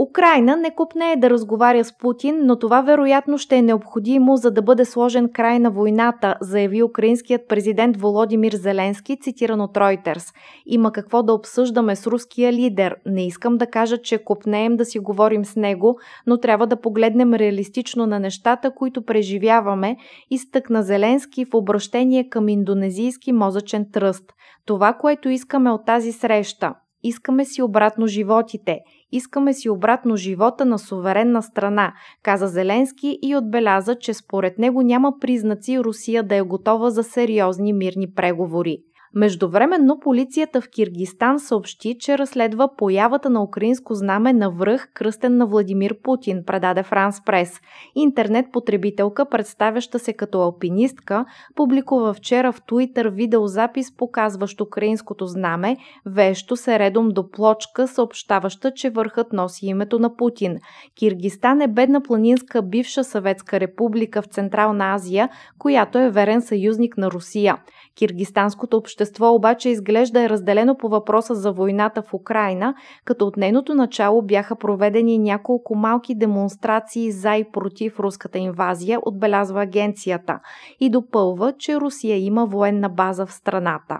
Украина 0.00 0.56
не 0.56 0.74
купнее 0.74 1.16
да 1.16 1.30
разговаря 1.30 1.84
с 1.84 1.98
Путин, 1.98 2.40
но 2.46 2.58
това 2.58 2.80
вероятно 2.80 3.38
ще 3.38 3.56
е 3.56 3.62
необходимо, 3.62 4.36
за 4.36 4.50
да 4.50 4.62
бъде 4.62 4.84
сложен 4.84 5.32
край 5.32 5.58
на 5.58 5.70
войната, 5.70 6.36
заяви 6.40 6.82
украинският 6.82 7.48
президент 7.48 7.96
Володимир 7.96 8.52
Зеленски, 8.52 9.20
цитиран 9.20 9.60
от 9.60 9.74
Reuters. 9.74 10.34
Има 10.66 10.92
какво 10.92 11.22
да 11.22 11.32
обсъждаме 11.32 11.96
с 11.96 12.06
руския 12.06 12.52
лидер. 12.52 12.96
Не 13.06 13.26
искам 13.26 13.56
да 13.56 13.66
кажа, 13.66 13.98
че 13.98 14.24
купнеем 14.24 14.76
да 14.76 14.84
си 14.84 14.98
говорим 14.98 15.44
с 15.44 15.56
него, 15.56 15.98
но 16.26 16.38
трябва 16.38 16.66
да 16.66 16.80
погледнем 16.80 17.34
реалистично 17.34 18.06
на 18.06 18.20
нещата, 18.20 18.74
които 18.74 19.04
преживяваме, 19.04 19.96
изтъкна 20.30 20.82
Зеленски 20.82 21.44
в 21.44 21.54
обращение 21.54 22.28
към 22.28 22.48
индонезийски 22.48 23.32
мозъчен 23.32 23.86
тръст. 23.92 24.24
Това, 24.66 24.92
което 24.92 25.28
искаме 25.28 25.70
от 25.70 25.86
тази 25.86 26.12
среща, 26.12 26.74
Искаме 27.06 27.44
си 27.44 27.62
обратно 27.62 28.06
животите. 28.06 28.80
Искаме 29.16 29.54
си 29.54 29.70
обратно 29.70 30.16
живота 30.16 30.64
на 30.64 30.78
суверенна 30.78 31.42
страна, 31.42 31.92
каза 32.22 32.48
Зеленски 32.48 33.18
и 33.22 33.36
отбеляза, 33.36 33.98
че 33.98 34.14
според 34.14 34.58
него 34.58 34.82
няма 34.82 35.12
признаци 35.20 35.78
Русия 35.78 36.22
да 36.22 36.36
е 36.36 36.42
готова 36.42 36.90
за 36.90 37.02
сериозни 37.02 37.72
мирни 37.72 38.14
преговори. 38.14 38.78
Междувременно 39.14 39.98
полицията 40.00 40.60
в 40.60 40.68
Киргистан 40.70 41.38
съобщи, 41.38 41.96
че 42.00 42.18
разследва 42.18 42.68
появата 42.76 43.30
на 43.30 43.42
украинско 43.42 43.94
знаме 43.94 44.32
на 44.32 44.50
връх, 44.50 44.88
кръстен 44.94 45.36
на 45.36 45.46
Владимир 45.46 45.94
Путин, 46.02 46.42
предаде 46.46 46.82
Франс 46.82 47.24
Прес. 47.24 47.60
Интернет 47.94 48.46
потребителка, 48.52 49.28
представяща 49.28 49.98
се 49.98 50.12
като 50.12 50.42
алпинистка, 50.42 51.24
публикува 51.54 52.14
вчера 52.14 52.52
в 52.52 52.62
Туитър 52.66 53.08
видеозапис, 53.08 53.96
показващ 53.96 54.60
украинското 54.60 55.26
знаме, 55.26 55.76
вещо 56.06 56.56
се 56.56 56.78
редом 56.78 57.08
до 57.08 57.30
плочка, 57.30 57.88
съобщаваща, 57.88 58.72
че 58.74 58.90
върхът 58.90 59.32
носи 59.32 59.66
името 59.66 59.98
на 59.98 60.16
Путин. 60.16 60.58
Киргистан 60.98 61.60
е 61.60 61.68
бедна 61.68 62.00
планинска 62.00 62.62
бивша 62.62 63.04
съветска 63.04 63.60
република 63.60 64.22
в 64.22 64.26
Централна 64.26 64.94
Азия, 64.94 65.28
която 65.58 65.98
е 65.98 66.10
верен 66.10 66.42
съюзник 66.42 66.96
на 66.96 67.10
Русия. 67.10 67.56
Киргистанското 67.96 68.76
общество 69.04 69.34
обаче 69.34 69.68
изглежда 69.68 70.22
е 70.22 70.28
разделено 70.28 70.76
по 70.76 70.88
въпроса 70.88 71.34
за 71.34 71.52
войната 71.52 72.02
в 72.02 72.14
Украина, 72.14 72.74
като 73.04 73.26
от 73.26 73.36
нейното 73.36 73.74
начало 73.74 74.22
бяха 74.22 74.56
проведени 74.56 75.18
няколко 75.18 75.74
малки 75.74 76.14
демонстрации 76.14 77.12
за 77.12 77.34
и 77.34 77.44
против 77.52 78.00
руската 78.00 78.38
инвазия, 78.38 78.98
отбелязва 79.02 79.62
агенцията 79.62 80.40
и 80.80 80.90
допълва, 80.90 81.52
че 81.58 81.76
Русия 81.76 82.16
има 82.16 82.46
военна 82.46 82.88
база 82.88 83.26
в 83.26 83.32
страната. 83.32 83.98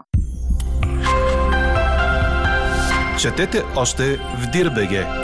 Четете 3.20 3.62
още 3.76 4.02
в 4.16 4.50
Дирбеге! 4.52 5.23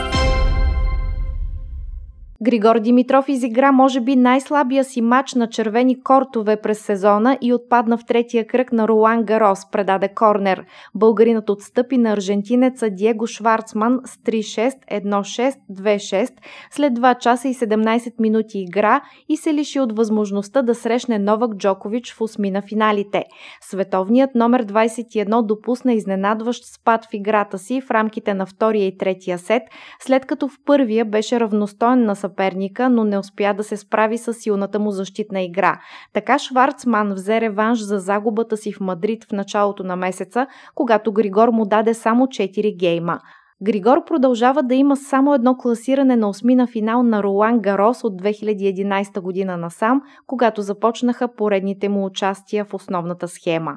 Григор 2.42 2.78
Димитров 2.78 3.28
изигра 3.28 3.72
може 3.72 4.00
би 4.00 4.16
най-слабия 4.16 4.84
си 4.84 5.00
матч 5.00 5.34
на 5.34 5.48
червени 5.48 6.02
кортове 6.02 6.56
през 6.56 6.80
сезона 6.80 7.38
и 7.40 7.54
отпадна 7.54 7.98
в 7.98 8.04
третия 8.06 8.46
кръг 8.46 8.72
на 8.72 8.88
Ролан 8.88 9.24
Гарос, 9.24 9.70
предаде 9.70 10.08
Корнер. 10.08 10.64
Българинът 10.94 11.50
отстъпи 11.50 11.98
на 11.98 12.12
аржентинеца 12.12 12.90
Диего 12.90 13.26
Шварцман 13.26 14.00
с 14.04 14.16
3-6, 14.16 14.72
1-6, 14.90 15.54
2-6 15.70 16.30
след 16.70 16.92
2 16.92 17.18
часа 17.18 17.48
и 17.48 17.54
17 17.54 18.12
минути 18.20 18.58
игра 18.58 19.00
и 19.28 19.36
се 19.36 19.54
лиши 19.54 19.80
от 19.80 19.96
възможността 19.96 20.62
да 20.62 20.74
срещне 20.74 21.18
Новак 21.18 21.56
Джокович 21.56 22.14
в 22.14 22.20
осми 22.20 22.50
на 22.50 22.62
финалите. 22.62 23.24
Световният 23.60 24.34
номер 24.34 24.66
21 24.66 25.46
допусна 25.46 25.92
изненадващ 25.92 26.64
спад 26.64 27.04
в 27.04 27.14
играта 27.14 27.58
си 27.58 27.80
в 27.80 27.90
рамките 27.90 28.34
на 28.34 28.46
втория 28.46 28.86
и 28.86 28.98
третия 28.98 29.38
сет, 29.38 29.62
след 30.00 30.26
като 30.26 30.48
в 30.48 30.58
първия 30.66 31.04
беше 31.04 31.40
равностоен 31.40 32.04
на 32.04 32.16
съперника, 32.30 32.90
но 32.90 33.04
не 33.04 33.18
успя 33.18 33.54
да 33.54 33.64
се 33.64 33.76
справи 33.76 34.18
с 34.18 34.34
силната 34.34 34.78
му 34.78 34.90
защитна 34.90 35.42
игра. 35.42 35.80
Така 36.12 36.38
Шварцман 36.38 37.12
взе 37.12 37.40
реванш 37.40 37.78
за 37.80 37.98
загубата 37.98 38.56
си 38.56 38.72
в 38.72 38.80
Мадрид 38.80 39.24
в 39.24 39.32
началото 39.32 39.84
на 39.84 39.96
месеца, 39.96 40.46
когато 40.74 41.12
Григор 41.12 41.48
му 41.48 41.64
даде 41.64 41.94
само 41.94 42.26
4 42.26 42.76
гейма. 42.76 43.20
Григор 43.62 44.04
продължава 44.04 44.62
да 44.62 44.74
има 44.74 44.96
само 44.96 45.34
едно 45.34 45.56
класиране 45.56 46.16
на 46.16 46.28
осмина 46.28 46.66
финал 46.66 47.02
на 47.02 47.22
Ролан 47.22 47.58
Гарос 47.58 48.04
от 48.04 48.22
2011 48.22 49.20
година 49.20 49.56
насам, 49.56 50.02
когато 50.26 50.62
започнаха 50.62 51.28
поредните 51.28 51.88
му 51.88 52.04
участия 52.04 52.64
в 52.64 52.74
основната 52.74 53.28
схема. 53.28 53.76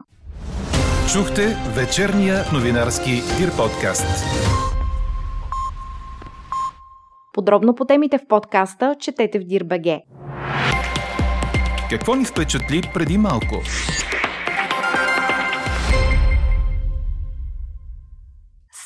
Чухте 1.14 1.56
вечерния 1.76 2.36
новинарски 2.54 3.12
Дир 3.38 3.52
подкаст. 3.58 4.73
Подробно 7.34 7.76
по 7.76 7.86
темите 7.86 8.18
в 8.18 8.28
подкаста 8.28 8.96
четете 9.00 9.40
в 9.40 9.44
Дирбеге. 9.44 10.02
Какво 11.90 12.16
ни 12.16 12.26
впечатли 12.26 12.82
преди 12.94 13.18
малко? 13.18 13.56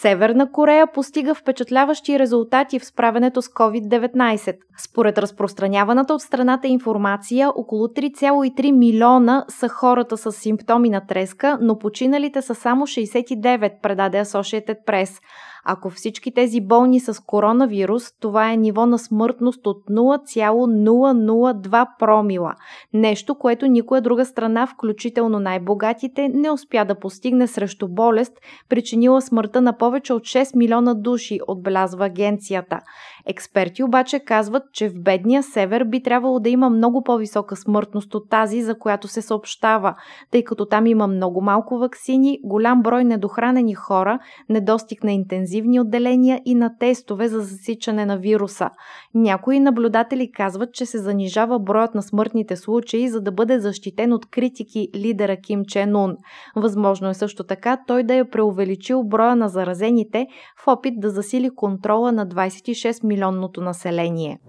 Северна 0.02 0.52
Корея 0.52 0.88
постига 0.94 1.36
впечатляващи 1.36 2.20
резултати 2.20 2.80
в 2.80 2.86
справенето 2.86 3.42
с 3.42 3.48
COVID-19. 3.48 4.58
Според 4.78 5.18
разпространяваната 5.18 6.14
от 6.14 6.22
страната 6.22 6.68
информация, 6.68 7.50
около 7.50 7.88
3,3 7.88 8.72
милиона 8.72 9.46
са 9.48 9.70
хората 9.70 10.18
с 10.18 10.32
симптоми 10.32 10.90
на 10.90 11.06
треска, 11.08 11.58
но 11.62 11.80
починалите 11.80 12.42
са 12.42 12.56
само 12.56 12.88
69, 12.88 13.82
предаде 13.82 14.26
Associated 14.26 14.78
Press. 14.88 15.22
Ако 15.70 15.90
всички 15.90 16.32
тези 16.32 16.62
болни 16.62 17.00
с 17.00 17.24
коронавирус, 17.26 18.04
това 18.20 18.52
е 18.52 18.58
ниво 18.58 18.86
на 18.86 19.00
смъртност 19.00 19.68
от 19.68 19.86
0,002 19.90 21.88
промила. 22.00 22.54
Нещо, 22.94 23.36
което 23.36 23.68
никоя 23.68 24.02
друга 24.02 24.26
страна, 24.26 24.68
включително 24.68 25.40
най-богатите, 25.40 26.30
не 26.30 26.52
успя 26.52 26.86
да 26.86 27.00
постигне 27.00 27.48
срещу 27.48 27.88
болест, 27.88 28.34
причинила 28.70 29.22
смъртта 29.22 29.62
на 29.62 29.78
повече 29.78 30.14
от 30.14 30.24
6 30.24 30.56
милиона 30.56 30.94
души, 30.94 31.40
отбелязва 31.48 32.06
агенцията. 32.06 32.80
Експерти 33.30 33.84
обаче 33.84 34.20
казват, 34.20 34.64
че 34.74 34.90
в 34.90 34.94
бедния 35.02 35.44
север 35.44 35.84
би 35.84 36.04
трябвало 36.04 36.40
да 36.40 36.50
има 36.50 36.70
много 36.70 37.04
по-висока 37.04 37.56
смъртност 37.56 38.16
от 38.16 38.30
тази, 38.30 38.62
за 38.62 38.80
която 38.80 39.08
се 39.08 39.22
съобщава, 39.22 39.96
тъй 40.32 40.44
като 40.44 40.66
там 40.66 40.88
има 40.88 41.08
много 41.08 41.42
малко 41.42 41.78
вакцини, 41.78 42.40
голям 42.44 42.82
брой 42.82 43.04
недохранени 43.04 43.76
хора, 43.76 44.20
недостиг 44.50 45.04
на 45.04 45.12
интензивни 45.12 45.80
отделения 45.80 46.42
и 46.46 46.56
на 46.56 46.78
тестове 46.80 47.28
за 47.28 47.42
засичане 47.42 48.06
на 48.06 48.18
вируса. 48.18 48.70
Някои 49.14 49.60
наблюдатели 49.60 50.32
казват, 50.32 50.74
че 50.74 50.86
се 50.86 50.98
занижава 50.98 51.60
броят 51.60 51.96
на 51.96 52.02
смъртните 52.02 52.56
случаи, 52.56 53.10
за 53.10 53.22
да 53.22 53.32
бъде 53.32 53.60
защитен 53.60 54.14
от 54.14 54.26
критики 54.26 54.88
лидера 54.96 55.38
Ким 55.38 55.66
Чен 55.66 55.96
Ун. 55.96 56.16
Възможно 56.56 57.10
е 57.10 57.14
също 57.14 57.44
така 57.44 57.78
той 57.88 58.04
да 58.04 58.16
е 58.16 58.30
преувеличил 58.30 59.04
броя 59.04 59.36
на 59.36 59.50
заразените 59.50 60.28
в 60.64 60.68
опит 60.68 60.94
да 60.98 61.10
засили 61.10 61.50
контрола 61.56 62.12
на 62.12 62.28
26 62.28 63.17
милионното 63.18 63.62
население. 63.62 64.40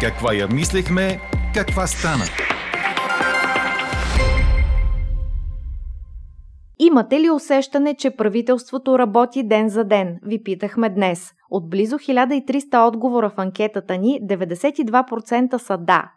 Каква 0.00 0.34
я 0.34 0.48
мислехме, 0.48 1.20
каква 1.54 1.86
стана? 1.86 2.24
Имате 6.78 7.20
ли 7.20 7.30
усещане, 7.30 7.94
че 7.94 8.10
правителството 8.10 8.98
работи 8.98 9.42
ден 9.42 9.68
за 9.68 9.84
ден? 9.84 10.18
Ви 10.22 10.42
питахме 10.42 10.88
днес. 10.88 11.32
От 11.50 11.70
близо 11.70 11.98
1300 11.98 12.88
отговора 12.88 13.30
в 13.30 13.38
анкетата 13.38 13.98
ни, 13.98 14.20
92% 14.22 15.56
са 15.56 15.78
да. 15.78 16.10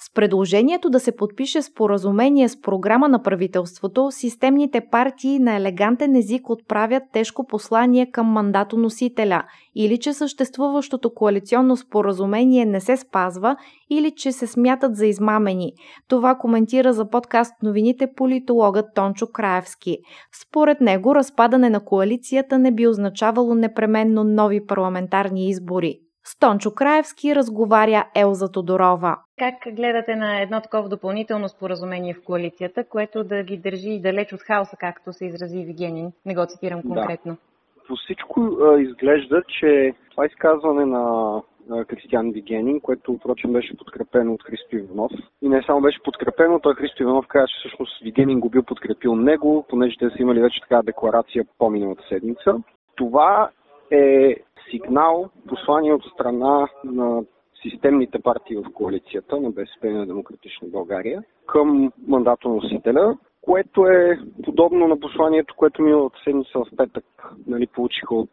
С 0.00 0.14
предложението 0.14 0.90
да 0.90 1.00
се 1.00 1.16
подпише 1.16 1.62
споразумение 1.62 2.48
с 2.48 2.60
програма 2.60 3.08
на 3.08 3.22
правителството, 3.22 4.08
системните 4.10 4.80
партии 4.90 5.38
на 5.38 5.56
елегантен 5.56 6.16
език 6.16 6.50
отправят 6.50 7.02
тежко 7.12 7.46
послание 7.46 8.10
към 8.10 8.26
мандатоносителя 8.26 9.42
или 9.74 9.98
че 9.98 10.12
съществуващото 10.12 11.14
коалиционно 11.14 11.76
споразумение 11.76 12.64
не 12.64 12.80
се 12.80 12.96
спазва 12.96 13.56
или 13.90 14.12
че 14.16 14.32
се 14.32 14.46
смятат 14.46 14.96
за 14.96 15.06
измамени. 15.06 15.72
Това 16.08 16.34
коментира 16.34 16.92
за 16.92 17.10
подкаст 17.10 17.54
новините 17.62 18.12
политологът 18.16 18.86
Тончо 18.94 19.26
Краевски. 19.26 19.98
Според 20.42 20.80
него 20.80 21.14
разпадане 21.14 21.70
на 21.70 21.84
коалицията 21.84 22.58
не 22.58 22.72
би 22.72 22.86
означавало 22.86 23.54
непременно 23.54 24.24
нови 24.24 24.66
парламентарни 24.66 25.48
избори. 25.48 25.98
С 26.30 26.38
Тончо 26.38 26.74
Краевски 26.74 27.34
разговаря 27.34 28.04
Елза 28.16 28.52
Тодорова. 28.52 29.16
Как 29.38 29.74
гледате 29.74 30.16
на 30.16 30.42
едно 30.42 30.60
такова 30.60 30.88
допълнително 30.88 31.48
споразумение 31.48 32.14
в 32.14 32.24
коалицията, 32.24 32.84
което 32.84 33.24
да 33.24 33.42
ги 33.42 33.56
държи 33.56 34.00
далеч 34.00 34.32
от 34.32 34.40
хаоса, 34.40 34.76
както 34.76 35.12
се 35.12 35.26
изрази 35.26 35.64
Вигенин? 35.64 36.12
Не 36.26 36.34
го 36.34 36.46
цитирам 36.46 36.82
конкретно. 36.82 37.32
Да. 37.32 37.86
По 37.88 37.96
всичко 37.96 38.40
а, 38.40 38.80
изглежда, 38.80 39.42
че 39.60 39.94
това 40.10 40.26
изказване 40.26 40.84
на 40.84 41.42
Кристиан 41.86 42.30
Вигенин, 42.32 42.80
което 42.80 43.16
впрочем 43.16 43.52
беше 43.52 43.76
подкрепено 43.76 44.32
от 44.32 44.42
Христо 44.42 44.76
Иванов. 44.76 45.12
И 45.42 45.48
не 45.48 45.62
само 45.66 45.80
беше 45.80 46.02
подкрепено, 46.02 46.60
той 46.60 46.74
Христо 46.74 47.02
Иванов 47.02 47.26
каза, 47.28 47.46
че 47.46 47.58
всъщност 47.58 48.02
Вигенин 48.02 48.40
го 48.40 48.48
бил 48.48 48.62
подкрепил 48.62 49.14
него, 49.16 49.66
понеже 49.68 49.96
те 49.98 50.10
са 50.10 50.22
имали 50.22 50.40
вече 50.40 50.60
така 50.60 50.82
декларация 50.82 51.44
по-миналата 51.58 52.02
седмица. 52.08 52.54
Това 52.96 53.50
е 53.90 54.36
сигнал, 54.70 55.30
послание 55.48 55.94
от 55.94 56.04
страна 56.04 56.68
на 56.84 57.22
системните 57.62 58.18
партии 58.18 58.56
в 58.56 58.72
коалицията 58.74 59.40
на 59.40 59.50
БСП 59.50 59.86
и 59.86 59.92
на 59.92 60.06
Демократична 60.06 60.68
България 60.68 61.22
към 61.46 61.92
мандатоносителя, 62.06 63.16
което 63.40 63.86
е 63.86 64.18
подобно 64.44 64.88
на 64.88 65.00
посланието, 65.00 65.54
което 65.56 65.82
миналата 65.82 66.18
седмица 66.24 66.58
в 66.58 66.76
петък 66.76 67.04
нали, 67.46 67.66
получиха 67.66 68.14
от 68.14 68.30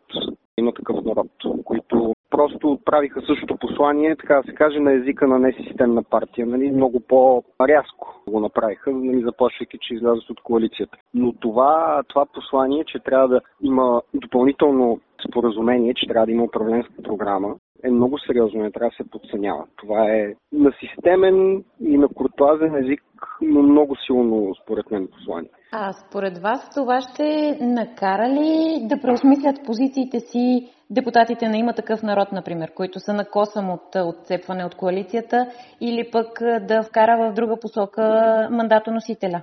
има 0.57 0.73
такъв 0.73 1.05
народ, 1.05 1.27
които 1.63 2.13
просто 2.29 2.71
отправиха 2.71 3.21
същото 3.21 3.57
послание, 3.57 4.15
така 4.15 4.35
да 4.35 4.43
се 4.43 4.55
каже, 4.55 4.79
на 4.79 4.93
езика 4.93 5.27
на 5.27 5.39
несистемна 5.39 6.03
партия. 6.03 6.47
Нали, 6.47 6.71
много 6.71 6.99
по-рязко 6.99 8.21
го 8.27 8.39
направиха, 8.39 8.91
нали, 8.91 9.21
заплашвайки, 9.21 9.77
че 9.81 9.93
излязат 9.93 10.29
от 10.29 10.41
коалицията. 10.41 10.97
Но 11.13 11.33
това, 11.33 12.03
това 12.07 12.25
послание, 12.25 12.83
че 12.87 12.99
трябва 12.99 13.27
да 13.27 13.41
има 13.61 14.01
допълнително 14.13 14.99
споразумение, 15.29 15.93
че 15.93 16.07
трябва 16.07 16.25
да 16.25 16.31
има 16.31 16.43
управленска 16.43 17.03
програма, 17.03 17.55
е 17.85 17.91
много 17.91 18.19
сериозно, 18.19 18.63
не 18.63 18.71
трябва 18.71 18.89
да 18.89 19.03
се 19.03 19.09
подценява. 19.09 19.65
Това 19.75 20.11
е 20.11 20.33
на 20.51 20.71
системен 20.79 21.63
и 21.81 21.97
на 21.97 22.07
куртуазен 22.07 22.75
език, 22.75 23.03
но 23.41 23.61
много 23.61 23.95
силно, 24.05 24.55
според 24.63 24.91
мен, 24.91 25.07
послание. 25.07 25.49
А 25.71 25.93
според 25.93 26.37
вас 26.37 26.69
това 26.75 27.01
ще 27.01 27.57
накара 27.61 28.29
ли 28.29 28.79
да 28.87 29.01
преосмислят 29.01 29.65
позициите 29.65 30.19
си 30.19 30.69
депутатите 30.89 31.49
на 31.49 31.57
има 31.57 31.73
такъв 31.73 32.03
народ, 32.03 32.31
например, 32.31 32.73
които 32.73 32.99
са 32.99 33.13
на 33.13 33.25
косъм 33.25 33.69
от 33.69 33.95
отцепване 33.95 34.65
от 34.65 34.75
коалицията 34.75 35.47
или 35.81 36.09
пък 36.11 36.27
да 36.67 36.83
вкара 36.83 37.17
в 37.17 37.33
друга 37.33 37.57
посока 37.61 38.01
мандатоносителя? 38.51 39.41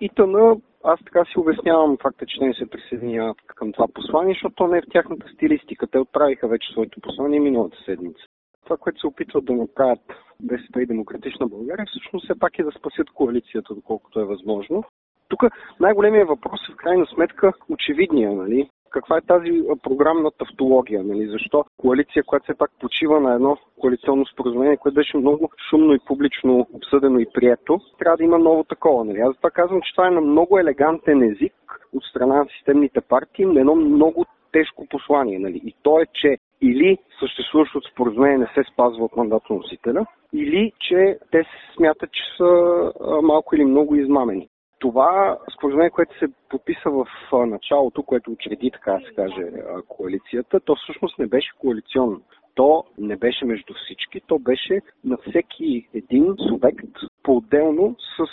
И 0.00 0.08
тъна, 0.08 0.56
аз 0.84 1.00
така 1.04 1.24
си 1.24 1.38
обяснявам 1.38 1.96
факта, 2.02 2.26
че 2.26 2.44
не 2.44 2.54
се 2.54 2.70
присъединяват 2.70 3.36
към 3.46 3.72
това 3.72 3.86
послание, 3.94 4.34
защото 4.34 4.54
то 4.54 4.66
не 4.66 4.78
е 4.78 4.82
в 4.82 4.90
тяхната 4.92 5.28
стилистика. 5.28 5.86
Те 5.86 5.98
отправиха 5.98 6.48
вече 6.48 6.72
своето 6.72 7.00
послание 7.00 7.40
миналата 7.40 7.76
седмица. 7.84 8.22
Това, 8.64 8.76
което 8.76 9.00
се 9.00 9.06
опитват 9.06 9.44
да 9.44 9.52
направят 9.52 10.00
БСП 10.40 10.82
и 10.82 10.86
Демократична 10.86 11.46
България, 11.46 11.86
всъщност 11.86 12.24
все 12.24 12.38
пак 12.38 12.58
е 12.58 12.64
да 12.64 12.72
спасят 12.72 13.10
коалицията, 13.10 13.74
доколкото 13.74 14.20
е 14.20 14.24
възможно. 14.24 14.84
Тук 15.28 15.42
най-големият 15.80 16.28
въпрос 16.28 16.60
е 16.68 16.72
в 16.72 16.76
крайна 16.76 17.06
сметка 17.06 17.52
очевидния, 17.68 18.32
нали? 18.32 18.70
Каква 18.92 19.16
е 19.16 19.20
тази 19.20 19.62
програмна 19.82 20.30
тавтология, 20.30 21.04
нали? 21.04 21.26
Защо 21.26 21.64
коалиция, 21.76 22.24
която 22.24 22.44
все 22.44 22.58
пак 22.58 22.70
почива 22.80 23.20
на 23.20 23.34
едно 23.34 23.56
коалиционно 23.80 24.26
споразумение, 24.26 24.76
което 24.76 24.94
беше 24.94 25.16
много 25.16 25.50
шумно 25.70 25.94
и 25.94 25.98
публично 26.06 26.66
обсъдено 26.72 27.18
и 27.18 27.26
прието, 27.34 27.80
трябва 27.98 28.16
да 28.16 28.24
има 28.24 28.38
ново 28.38 28.64
такова, 28.64 29.04
нали? 29.04 29.20
Аз 29.20 29.36
това 29.36 29.50
казвам, 29.50 29.80
че 29.82 29.92
това 29.92 30.08
е 30.08 30.10
на 30.10 30.20
много 30.20 30.58
елегантен 30.58 31.22
език 31.22 31.54
от 31.92 32.04
страна 32.04 32.36
на 32.36 32.46
системните 32.56 33.00
партии, 33.00 33.44
на 33.44 33.60
едно 33.60 33.74
много 33.74 34.24
тежко 34.52 34.86
послание, 34.90 35.38
нали? 35.38 35.60
И 35.64 35.74
то 35.82 36.00
е, 36.00 36.06
че 36.14 36.38
или 36.60 36.98
съществуващото 37.20 37.88
споразумение 37.88 38.38
не 38.38 38.46
се 38.54 38.72
спазва 38.72 39.04
от 39.04 39.16
мандатоносителя, 39.16 40.06
или 40.32 40.72
че 40.80 41.18
те 41.30 41.44
смятат, 41.76 42.12
че 42.12 42.22
са 42.36 42.92
малко 43.22 43.56
или 43.56 43.64
много 43.64 43.94
измамени 43.94 44.48
това 44.82 45.38
споразумение, 45.56 45.90
което 45.90 46.18
се 46.18 46.26
подписа 46.48 46.90
в 46.90 47.06
началото, 47.46 48.02
което 48.02 48.30
учреди, 48.30 48.70
така 48.70 48.92
да 48.92 49.06
се 49.06 49.14
каже, 49.14 49.46
коалицията, 49.88 50.60
то 50.60 50.76
всъщност 50.76 51.18
не 51.18 51.26
беше 51.26 51.52
коалиционно. 51.58 52.20
То 52.54 52.84
не 52.98 53.16
беше 53.16 53.44
между 53.44 53.74
всички, 53.74 54.20
то 54.26 54.38
беше 54.38 54.80
на 55.04 55.16
всеки 55.16 55.88
един 55.94 56.34
субект 56.48 56.86
по-отделно 57.22 57.96
с 57.98 58.26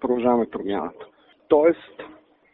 продължаваме 0.00 0.46
промяната. 0.50 1.06
Тоест, 1.48 2.02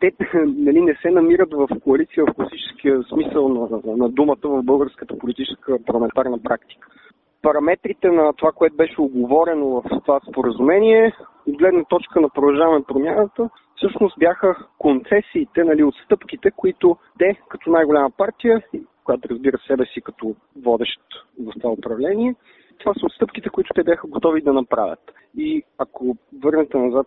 те 0.00 0.12
нали, 0.46 0.80
не 0.80 0.94
се 1.02 1.10
намират 1.10 1.52
в 1.52 1.68
коалиция 1.84 2.24
в 2.24 2.34
класическия 2.34 3.02
смисъл 3.02 3.48
на, 3.48 3.96
на 3.96 4.08
думата 4.08 4.44
в 4.44 4.62
българската 4.62 5.18
политическа 5.18 5.78
парламентарна 5.86 6.38
практика 6.42 6.88
параметрите 7.42 8.08
на 8.08 8.32
това, 8.32 8.52
което 8.52 8.76
беше 8.76 9.00
оговорено 9.00 9.66
в 9.66 9.82
това 10.04 10.20
споразумение, 10.30 11.14
от 11.48 11.56
гледна 11.56 11.84
точка 11.84 12.20
на 12.20 12.28
продължаване 12.28 12.84
промяната, 12.84 13.50
всъщност 13.76 14.18
бяха 14.18 14.56
концесиите, 14.78 15.64
нали, 15.64 15.84
отстъпките, 15.84 16.50
които 16.50 16.96
те, 17.18 17.40
като 17.48 17.70
най-голяма 17.70 18.10
партия, 18.10 18.62
която 19.04 19.28
разбира 19.28 19.58
себе 19.66 19.84
си 19.86 20.00
като 20.00 20.34
водещ 20.62 21.00
в 21.46 21.52
това 21.60 21.70
управление, 21.70 22.34
това 22.78 22.94
са 22.94 23.06
отстъпките, 23.06 23.48
които 23.48 23.74
те 23.74 23.84
бяха 23.84 24.06
готови 24.06 24.42
да 24.42 24.52
направят. 24.52 25.12
И 25.36 25.62
ако 25.78 26.16
върнете 26.42 26.78
назад 26.78 27.06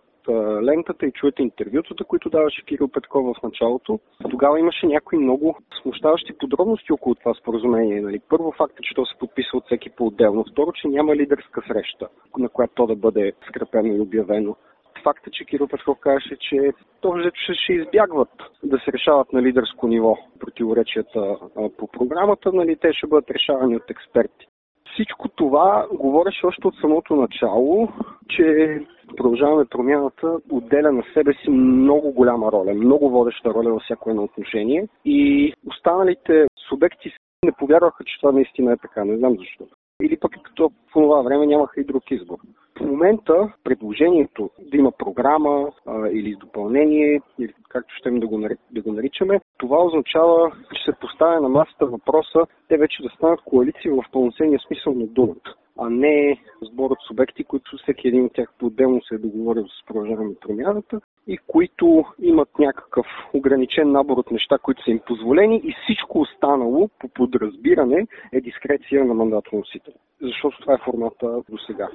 лентата 0.62 1.06
и 1.06 1.12
чуете 1.12 1.42
интервютата, 1.42 2.04
които 2.04 2.30
даваше 2.30 2.64
Кирил 2.64 2.88
Петков 2.88 3.36
в 3.36 3.42
началото, 3.42 3.98
тогава 4.30 4.60
имаше 4.60 4.86
някои 4.86 5.18
много 5.18 5.58
смущаващи 5.82 6.32
подробности 6.38 6.92
около 6.92 7.14
това 7.14 7.34
споразумение. 7.34 8.00
Нали? 8.00 8.20
Първо 8.28 8.52
факта, 8.52 8.82
че 8.82 8.94
то 8.94 9.06
се 9.06 9.18
подписва 9.18 9.58
от 9.58 9.66
всеки 9.66 9.90
по-отделно. 9.90 10.44
Второ, 10.52 10.72
че 10.72 10.88
няма 10.88 11.16
лидерска 11.16 11.62
среща, 11.68 12.08
на 12.38 12.48
която 12.48 12.74
то 12.74 12.86
да 12.86 12.96
бъде 12.96 13.32
скрепено 13.48 13.94
и 13.94 14.00
обявено 14.00 14.56
факта, 15.02 15.30
че 15.30 15.44
Кирил 15.44 15.68
Петков 15.68 15.98
казаше, 16.00 16.36
че 16.40 16.72
този 17.00 17.22
ще, 17.34 17.54
ще 17.54 17.72
избягват 17.72 18.30
да 18.62 18.78
се 18.78 18.92
решават 18.92 19.32
на 19.32 19.42
лидерско 19.42 19.88
ниво 19.88 20.18
противоречията 20.40 21.36
по 21.78 21.86
програмата, 21.86 22.52
нали, 22.52 22.76
те 22.76 22.92
ще 22.92 23.06
бъдат 23.06 23.30
решавани 23.30 23.76
от 23.76 23.90
експерти. 23.90 24.46
Всичко 24.92 25.28
това 25.28 25.86
говореше 25.92 26.46
още 26.46 26.66
от 26.66 26.74
самото 26.80 27.16
начало, 27.16 27.88
че 28.28 28.78
продължаваме 29.16 29.64
промяната 29.64 30.36
отделя 30.50 30.92
на 30.92 31.02
себе 31.14 31.32
си 31.32 31.50
много 31.50 32.12
голяма 32.12 32.52
роля, 32.52 32.74
много 32.74 33.10
водеща 33.10 33.54
роля 33.54 33.70
във 33.70 33.82
всяко 33.82 34.10
едно 34.10 34.22
отношение 34.22 34.88
и 35.04 35.52
останалите 35.66 36.46
субекти 36.68 37.12
не 37.44 37.52
повярваха, 37.52 38.04
че 38.04 38.20
това 38.20 38.32
наистина 38.32 38.72
е 38.72 38.76
така. 38.76 39.04
Не 39.04 39.16
знам 39.16 39.36
защо. 39.38 39.64
Или 40.02 40.16
пък 40.16 40.32
като 40.42 40.68
в 40.68 40.92
това 40.92 41.22
време 41.22 41.46
нямаха 41.46 41.80
и 41.80 41.84
друг 41.84 42.10
избор. 42.10 42.38
В 42.78 42.80
момента 42.80 43.52
предложението 43.64 44.50
да 44.58 44.76
има 44.76 44.92
програма 44.92 45.72
а, 45.86 46.08
или 46.08 46.36
допълнение, 46.36 47.20
или 47.38 47.54
както 47.68 47.94
ще 47.94 48.10
да 48.10 48.26
го, 48.26 48.48
да 48.70 48.82
го 48.82 48.92
наричаме, 48.92 49.40
това 49.58 49.84
означава, 49.84 50.52
че 50.74 50.84
се 50.84 50.98
поставя 51.00 51.40
на 51.40 51.48
масата 51.48 51.86
въпроса 51.86 52.46
те 52.68 52.76
вече 52.76 53.02
да 53.02 53.08
станат 53.08 53.40
коалиции 53.40 53.90
в 53.90 54.04
пълноценния 54.12 54.60
смисъл 54.66 54.94
на 54.94 55.06
думата 55.06 55.54
а 55.78 55.90
не 55.90 56.40
сбор 56.62 56.90
от 56.90 56.98
субекти, 57.06 57.44
които 57.44 57.76
всеки 57.76 58.08
един 58.08 58.24
от 58.24 58.32
тях 58.34 58.52
по-отделно 58.58 59.02
се 59.02 59.14
е 59.14 59.18
договорил 59.18 59.64
с 59.68 59.86
продължаване 59.86 60.34
промяната 60.40 61.00
и 61.26 61.38
които 61.46 62.04
имат 62.22 62.48
някакъв 62.58 63.06
ограничен 63.32 63.92
набор 63.92 64.16
от 64.16 64.30
неща, 64.30 64.58
които 64.58 64.82
са 64.84 64.90
им 64.90 65.00
позволени 65.06 65.60
и 65.64 65.74
всичко 65.82 66.20
останало 66.20 66.88
по 66.98 67.08
подразбиране 67.08 68.06
е 68.32 68.40
дискреция 68.40 69.04
на 69.04 69.14
мандатоносителя. 69.14 69.94
Защото 70.22 70.60
това 70.60 70.74
е 70.74 70.84
формата 70.84 71.42
до 71.50 71.58
сега. 71.58 71.88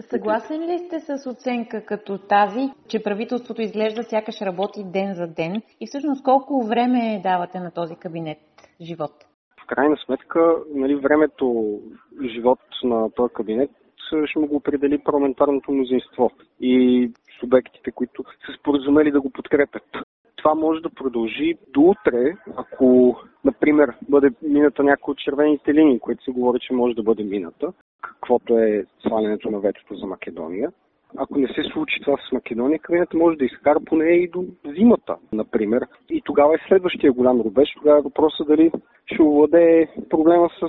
Съгласен 0.00 0.60
ли 0.62 0.78
сте 0.78 1.00
с 1.00 1.30
оценка 1.30 1.84
като 1.84 2.18
тази, 2.18 2.68
че 2.88 3.02
правителството 3.02 3.62
изглежда 3.62 4.02
сякаш 4.02 4.40
работи 4.40 4.84
ден 4.84 5.14
за 5.14 5.26
ден 5.26 5.62
и 5.80 5.86
всъщност 5.86 6.24
колко 6.24 6.66
време 6.66 7.20
давате 7.22 7.60
на 7.60 7.70
този 7.70 7.96
кабинет 7.96 8.38
живот? 8.80 9.12
В 9.62 9.66
крайна 9.66 9.96
сметка, 10.04 10.56
нали, 10.74 10.94
времето 10.94 11.78
живот 12.34 12.58
на 12.84 13.10
този 13.10 13.34
кабинет 13.34 13.70
ще 14.26 14.38
му 14.38 14.46
го 14.46 14.56
определи 14.56 14.98
парламентарното 14.98 15.72
мнозинство 15.72 16.30
и 16.60 17.10
субектите, 17.40 17.90
които 17.90 18.24
са 18.46 18.52
споразумели 18.60 19.10
да 19.10 19.20
го 19.20 19.30
подкрепят 19.30 19.82
това 20.46 20.54
може 20.54 20.80
да 20.80 20.90
продължи 20.90 21.54
до 21.68 21.80
утре, 21.80 22.36
ако, 22.56 23.16
например, 23.44 23.94
бъде 24.08 24.30
мината 24.42 24.82
някои 24.82 25.12
от 25.12 25.18
червените 25.18 25.74
линии, 25.74 26.00
които 26.00 26.24
се 26.24 26.30
говори, 26.30 26.58
че 26.60 26.74
може 26.74 26.94
да 26.94 27.02
бъде 27.02 27.24
мината, 27.24 27.72
каквото 28.02 28.58
е 28.58 28.84
свалянето 29.06 29.50
на 29.50 29.60
ветото 29.60 29.94
за 29.94 30.06
Македония. 30.06 30.72
Ако 31.16 31.38
не 31.38 31.48
се 31.48 31.62
случи 31.72 32.00
това 32.00 32.16
с 32.16 32.32
Македония, 32.32 32.78
кабинета 32.78 33.16
може 33.16 33.36
да 33.36 33.44
изкара 33.44 33.80
поне 33.86 34.04
и 34.04 34.28
до 34.28 34.44
зимата, 34.64 35.16
например. 35.32 35.86
И 36.10 36.22
тогава 36.24 36.54
е 36.54 36.66
следващия 36.68 37.12
голям 37.12 37.40
рубеж. 37.40 37.68
Тогава 37.76 37.98
е 37.98 38.02
въпросът 38.02 38.48
дали 38.48 38.72
ще 39.06 39.22
овладее 39.22 39.88
проблема 40.10 40.48
с 40.60 40.68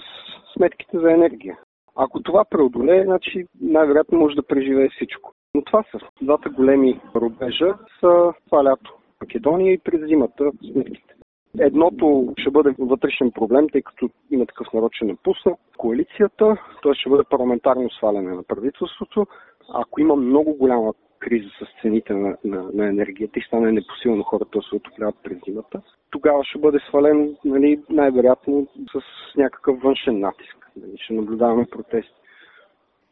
сметките 0.53 0.99
за 0.99 1.11
енергия. 1.11 1.57
Ако 1.95 2.21
това 2.21 2.45
преодолее, 2.45 3.03
значи 3.03 3.45
най-вероятно 3.61 4.19
може 4.19 4.35
да 4.35 4.47
преживее 4.47 4.89
всичко. 4.89 5.33
Но 5.55 5.61
това 5.61 5.83
са 5.91 5.99
двата 6.21 6.49
големи 6.49 6.99
рубежа 7.15 7.73
са 7.99 8.33
това 8.49 8.63
лято. 8.63 8.97
Македония 9.21 9.73
и 9.73 9.77
през 9.77 10.07
зимата 10.07 10.51
сметките. 10.71 11.13
Едното 11.59 12.33
ще 12.37 12.51
бъде 12.51 12.75
вътрешен 12.79 13.31
проблем, 13.31 13.69
тъй 13.69 13.81
като 13.81 14.09
има 14.31 14.45
такъв 14.45 14.73
народ, 14.73 14.91
че 14.93 15.05
напусна 15.05 15.55
коалицията, 15.77 16.57
т.е. 16.83 16.93
ще 16.93 17.09
бъде 17.09 17.23
парламентарно 17.29 17.89
сваляне 17.89 18.33
на 18.33 18.43
правителството. 18.43 19.25
Ако 19.73 20.01
има 20.01 20.15
много 20.15 20.53
голяма 20.53 20.93
криза 21.19 21.49
с 21.59 21.81
цените 21.81 22.13
на, 22.13 22.37
на, 22.43 22.69
на 22.73 22.87
енергията 22.87 23.39
и 23.39 23.41
стане 23.41 23.71
непосилно 23.71 24.23
хората 24.23 24.59
да 24.59 24.61
се 24.61 24.75
отопляват 24.75 25.15
през 25.23 25.37
зимата, 25.47 25.81
тогава 26.09 26.43
ще 26.43 26.59
бъде 26.59 26.79
свален 26.79 27.35
нали, 27.45 27.81
най-вероятно 27.89 28.67
с 28.91 29.01
някакъв 29.37 29.79
външен 29.81 30.19
натиск. 30.19 30.71
Нали, 30.75 30.97
ще 30.97 31.13
наблюдаваме 31.13 31.65
протести. 31.71 32.13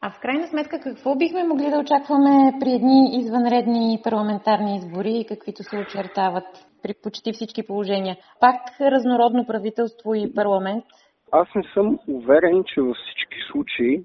А 0.06 0.10
в 0.10 0.20
крайна 0.20 0.48
сметка 0.48 0.80
какво 0.80 1.16
бихме 1.16 1.44
могли 1.44 1.70
да 1.70 1.80
очакваме 1.80 2.54
при 2.60 2.72
едни 2.72 3.20
извънредни 3.20 4.00
парламентарни 4.04 4.76
избори, 4.76 5.26
каквито 5.28 5.64
се 5.64 5.78
очертават 5.78 6.48
при 6.84 6.94
почти 7.04 7.34
всички 7.34 7.68
положения? 7.68 8.18
Пак 8.40 8.56
разнородно 8.82 9.46
правителство 9.46 10.16
и 10.16 10.34
парламент? 10.36 10.86
Аз 11.32 11.48
не 11.56 11.64
съм 11.74 12.00
уверен, 12.08 12.64
че 12.68 12.82
във 12.82 12.96
всички 12.98 13.38
случаи 13.52 14.04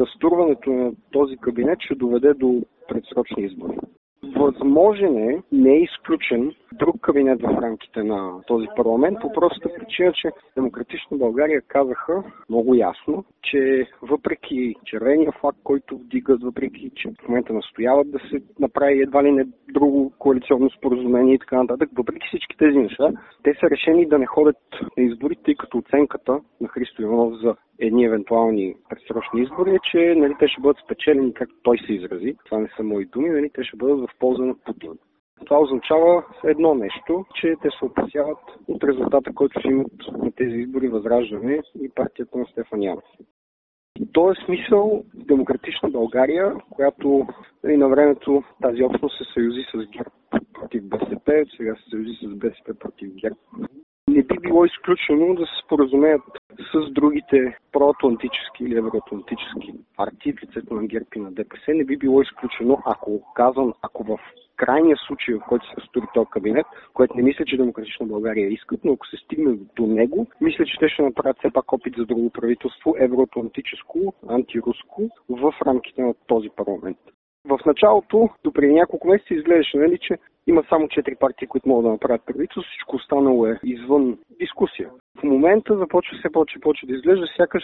разтурването 0.00 0.70
на 0.70 0.92
този 1.12 1.36
кабинет 1.36 1.78
ще 1.80 1.94
доведе 1.94 2.34
до 2.34 2.62
предсрочни 2.88 3.42
избори. 3.44 3.78
Възможен 4.22 5.18
е, 5.18 5.42
не 5.52 5.72
е 5.72 5.82
изключен 5.82 6.54
друг 6.72 7.00
кабинет 7.00 7.40
в 7.42 7.62
рамките 7.62 8.02
на 8.02 8.42
този 8.46 8.66
парламент, 8.76 9.18
по 9.20 9.32
простата 9.32 9.74
причина, 9.78 10.12
че 10.12 10.30
Демократична 10.56 11.16
България 11.16 11.62
казаха 11.68 12.22
много 12.48 12.74
ясно, 12.74 13.24
че 13.42 13.86
въпреки 14.02 14.74
червения 14.84 15.32
флаг, 15.32 15.56
който 15.64 15.98
вдигат, 15.98 16.42
въпреки 16.42 16.90
че 16.96 17.08
в 17.08 17.28
момента 17.28 17.52
настояват 17.52 18.10
да 18.10 18.18
се 18.18 18.42
направи 18.58 19.02
едва 19.02 19.24
ли 19.24 19.32
не 19.32 19.46
друго 19.72 20.12
коалиционно 20.18 20.70
споразумение 20.70 21.34
и 21.34 21.38
така 21.38 21.56
нататък, 21.56 21.90
въпреки 21.96 22.26
всички 22.28 22.56
тези 22.56 22.78
неща, 22.78 23.10
те 23.42 23.54
са 23.60 23.70
решени 23.70 24.08
да 24.08 24.18
не 24.18 24.26
ходят 24.26 24.56
на 24.96 25.04
избори, 25.04 25.36
тъй 25.44 25.54
като 25.54 25.78
оценката 25.78 26.40
на 26.60 26.68
Христо 26.68 27.02
Иванов 27.02 27.34
за 27.42 27.56
едни 27.80 28.04
евентуални 28.04 28.74
предсрочни 28.88 29.42
избори, 29.42 29.70
е, 29.70 29.78
че 29.90 30.14
нали, 30.16 30.34
те 30.38 30.48
ще 30.48 30.60
бъдат 30.60 30.84
спечелени, 30.84 31.34
както 31.34 31.54
той 31.62 31.78
се 31.78 31.92
изрази. 31.92 32.36
Това 32.44 32.58
не 32.58 32.68
са 32.76 32.82
мои 32.82 33.04
думи, 33.04 33.28
нали, 33.28 33.50
те 33.54 33.64
ще 33.64 33.76
бъдат 33.76 33.98
в 33.98 34.09
полза 34.18 34.44
на 34.44 34.54
Путин. 34.64 34.92
Това 35.46 35.60
означава 35.60 36.24
едно 36.44 36.74
нещо, 36.74 37.24
че 37.34 37.56
те 37.62 37.68
се 37.78 37.84
опасяват 37.84 38.38
от 38.68 38.84
резултата, 38.84 39.34
който 39.34 39.60
ще 39.60 39.68
имат 39.68 39.92
на 40.12 40.32
тези 40.32 40.56
избори 40.56 40.88
Възраждане 40.88 41.62
и 41.80 41.88
партията 41.88 42.38
на 42.38 42.46
Стефан 42.46 42.82
Янов. 42.82 43.04
В 44.00 44.12
този 44.12 44.40
смисъл 44.44 45.04
демократична 45.14 45.90
България, 45.90 46.54
която 46.70 47.26
нали, 47.64 47.76
на 47.76 47.88
времето 47.88 48.42
тази 48.62 48.84
общност 48.84 49.18
се 49.18 49.24
съюзи 49.34 49.62
с 49.74 49.76
ГЕРБ 49.76 50.10
против 50.52 50.84
БСП, 50.84 51.44
сега 51.56 51.74
се 51.76 51.90
съюзи 51.90 52.18
с 52.22 52.34
БСП 52.34 52.74
против 52.74 53.14
ГЕРБ, 53.14 53.36
не 54.10 54.22
би 54.22 54.38
било 54.38 54.64
изключено 54.64 55.34
да 55.34 55.46
се 55.46 55.52
споразумеят 55.64 56.22
с 56.72 56.90
другите 56.90 57.56
проатлантически 57.72 58.64
или 58.64 58.76
евроатлантически 58.76 59.74
партии 59.96 60.32
в 60.32 60.42
лицето 60.42 60.74
на 60.74 60.86
ГЕРБ 60.86 61.06
и 61.16 61.20
на 61.20 61.32
ДПС. 61.32 61.74
Не 61.74 61.84
би 61.84 61.96
било 61.96 62.22
изключено, 62.22 62.78
ако 62.84 63.32
казвам, 63.34 63.74
ако 63.82 64.04
в 64.04 64.18
крайния 64.56 64.96
случай, 65.06 65.34
в 65.34 65.40
който 65.48 65.66
се 65.66 65.86
стори 65.88 66.06
този 66.14 66.30
кабинет, 66.30 66.66
което 66.94 67.16
не 67.16 67.22
мисля, 67.22 67.44
че 67.44 67.56
Демократична 67.56 68.06
България 68.06 68.48
искат, 68.48 68.80
но 68.84 68.92
ако 68.92 69.06
се 69.06 69.16
стигне 69.16 69.58
до 69.76 69.86
него, 69.86 70.26
мисля, 70.40 70.64
че 70.64 70.78
те 70.78 70.88
ще 70.88 71.02
направят 71.02 71.38
все 71.38 71.50
пак 71.50 71.72
опит 71.72 71.94
за 71.98 72.06
друго 72.06 72.30
правителство, 72.30 72.94
евроатлантическо, 72.98 74.14
антируско, 74.28 75.10
в 75.28 75.54
рамките 75.66 76.02
на 76.02 76.14
този 76.26 76.48
парламент. 76.56 76.98
В 77.48 77.58
началото, 77.66 78.28
до 78.44 78.52
преди 78.52 78.72
няколко 78.72 79.08
месеца, 79.08 79.34
изглеждаше, 79.34 79.78
нали, 79.78 79.98
че 79.98 80.18
има 80.46 80.64
само 80.68 80.88
четири 80.88 81.16
партии, 81.16 81.48
които 81.48 81.68
могат 81.68 81.84
да 81.84 81.90
направят 81.90 82.26
правителство, 82.26 82.70
всичко 82.70 82.96
останало 82.96 83.46
е 83.46 83.58
извън 83.64 84.18
дискусия. 84.40 84.90
В 85.20 85.22
момента 85.22 85.76
започва 85.76 86.18
все 86.18 86.32
повече 86.32 86.58
и 86.58 86.60
повече 86.60 86.86
да 86.86 86.94
изглежда, 86.94 87.26
сякаш 87.36 87.62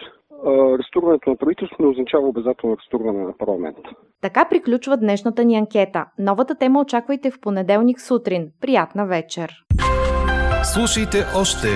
разтурването 0.79 1.31
на 1.31 1.37
правителство 1.37 1.77
не 1.81 1.89
означава 1.89 2.29
обязателно 2.29 2.77
разтурване 2.77 3.23
на 3.23 3.39
парламента. 3.39 3.91
Така 4.21 4.45
приключва 4.51 4.97
днешната 4.97 5.45
ни 5.45 5.57
анкета. 5.57 6.07
Новата 6.19 6.55
тема 6.59 6.81
очаквайте 6.81 7.31
в 7.31 7.41
понеделник 7.41 8.01
сутрин. 8.01 8.51
Приятна 8.61 9.07
вечер! 9.07 9.51
Слушайте 10.75 11.19
още, 11.41 11.69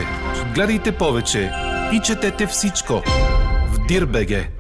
гледайте 0.55 0.91
повече 0.99 1.51
и 1.97 2.01
четете 2.07 2.47
всичко 2.47 2.93
в 3.73 3.87
Дирбеге. 3.89 4.60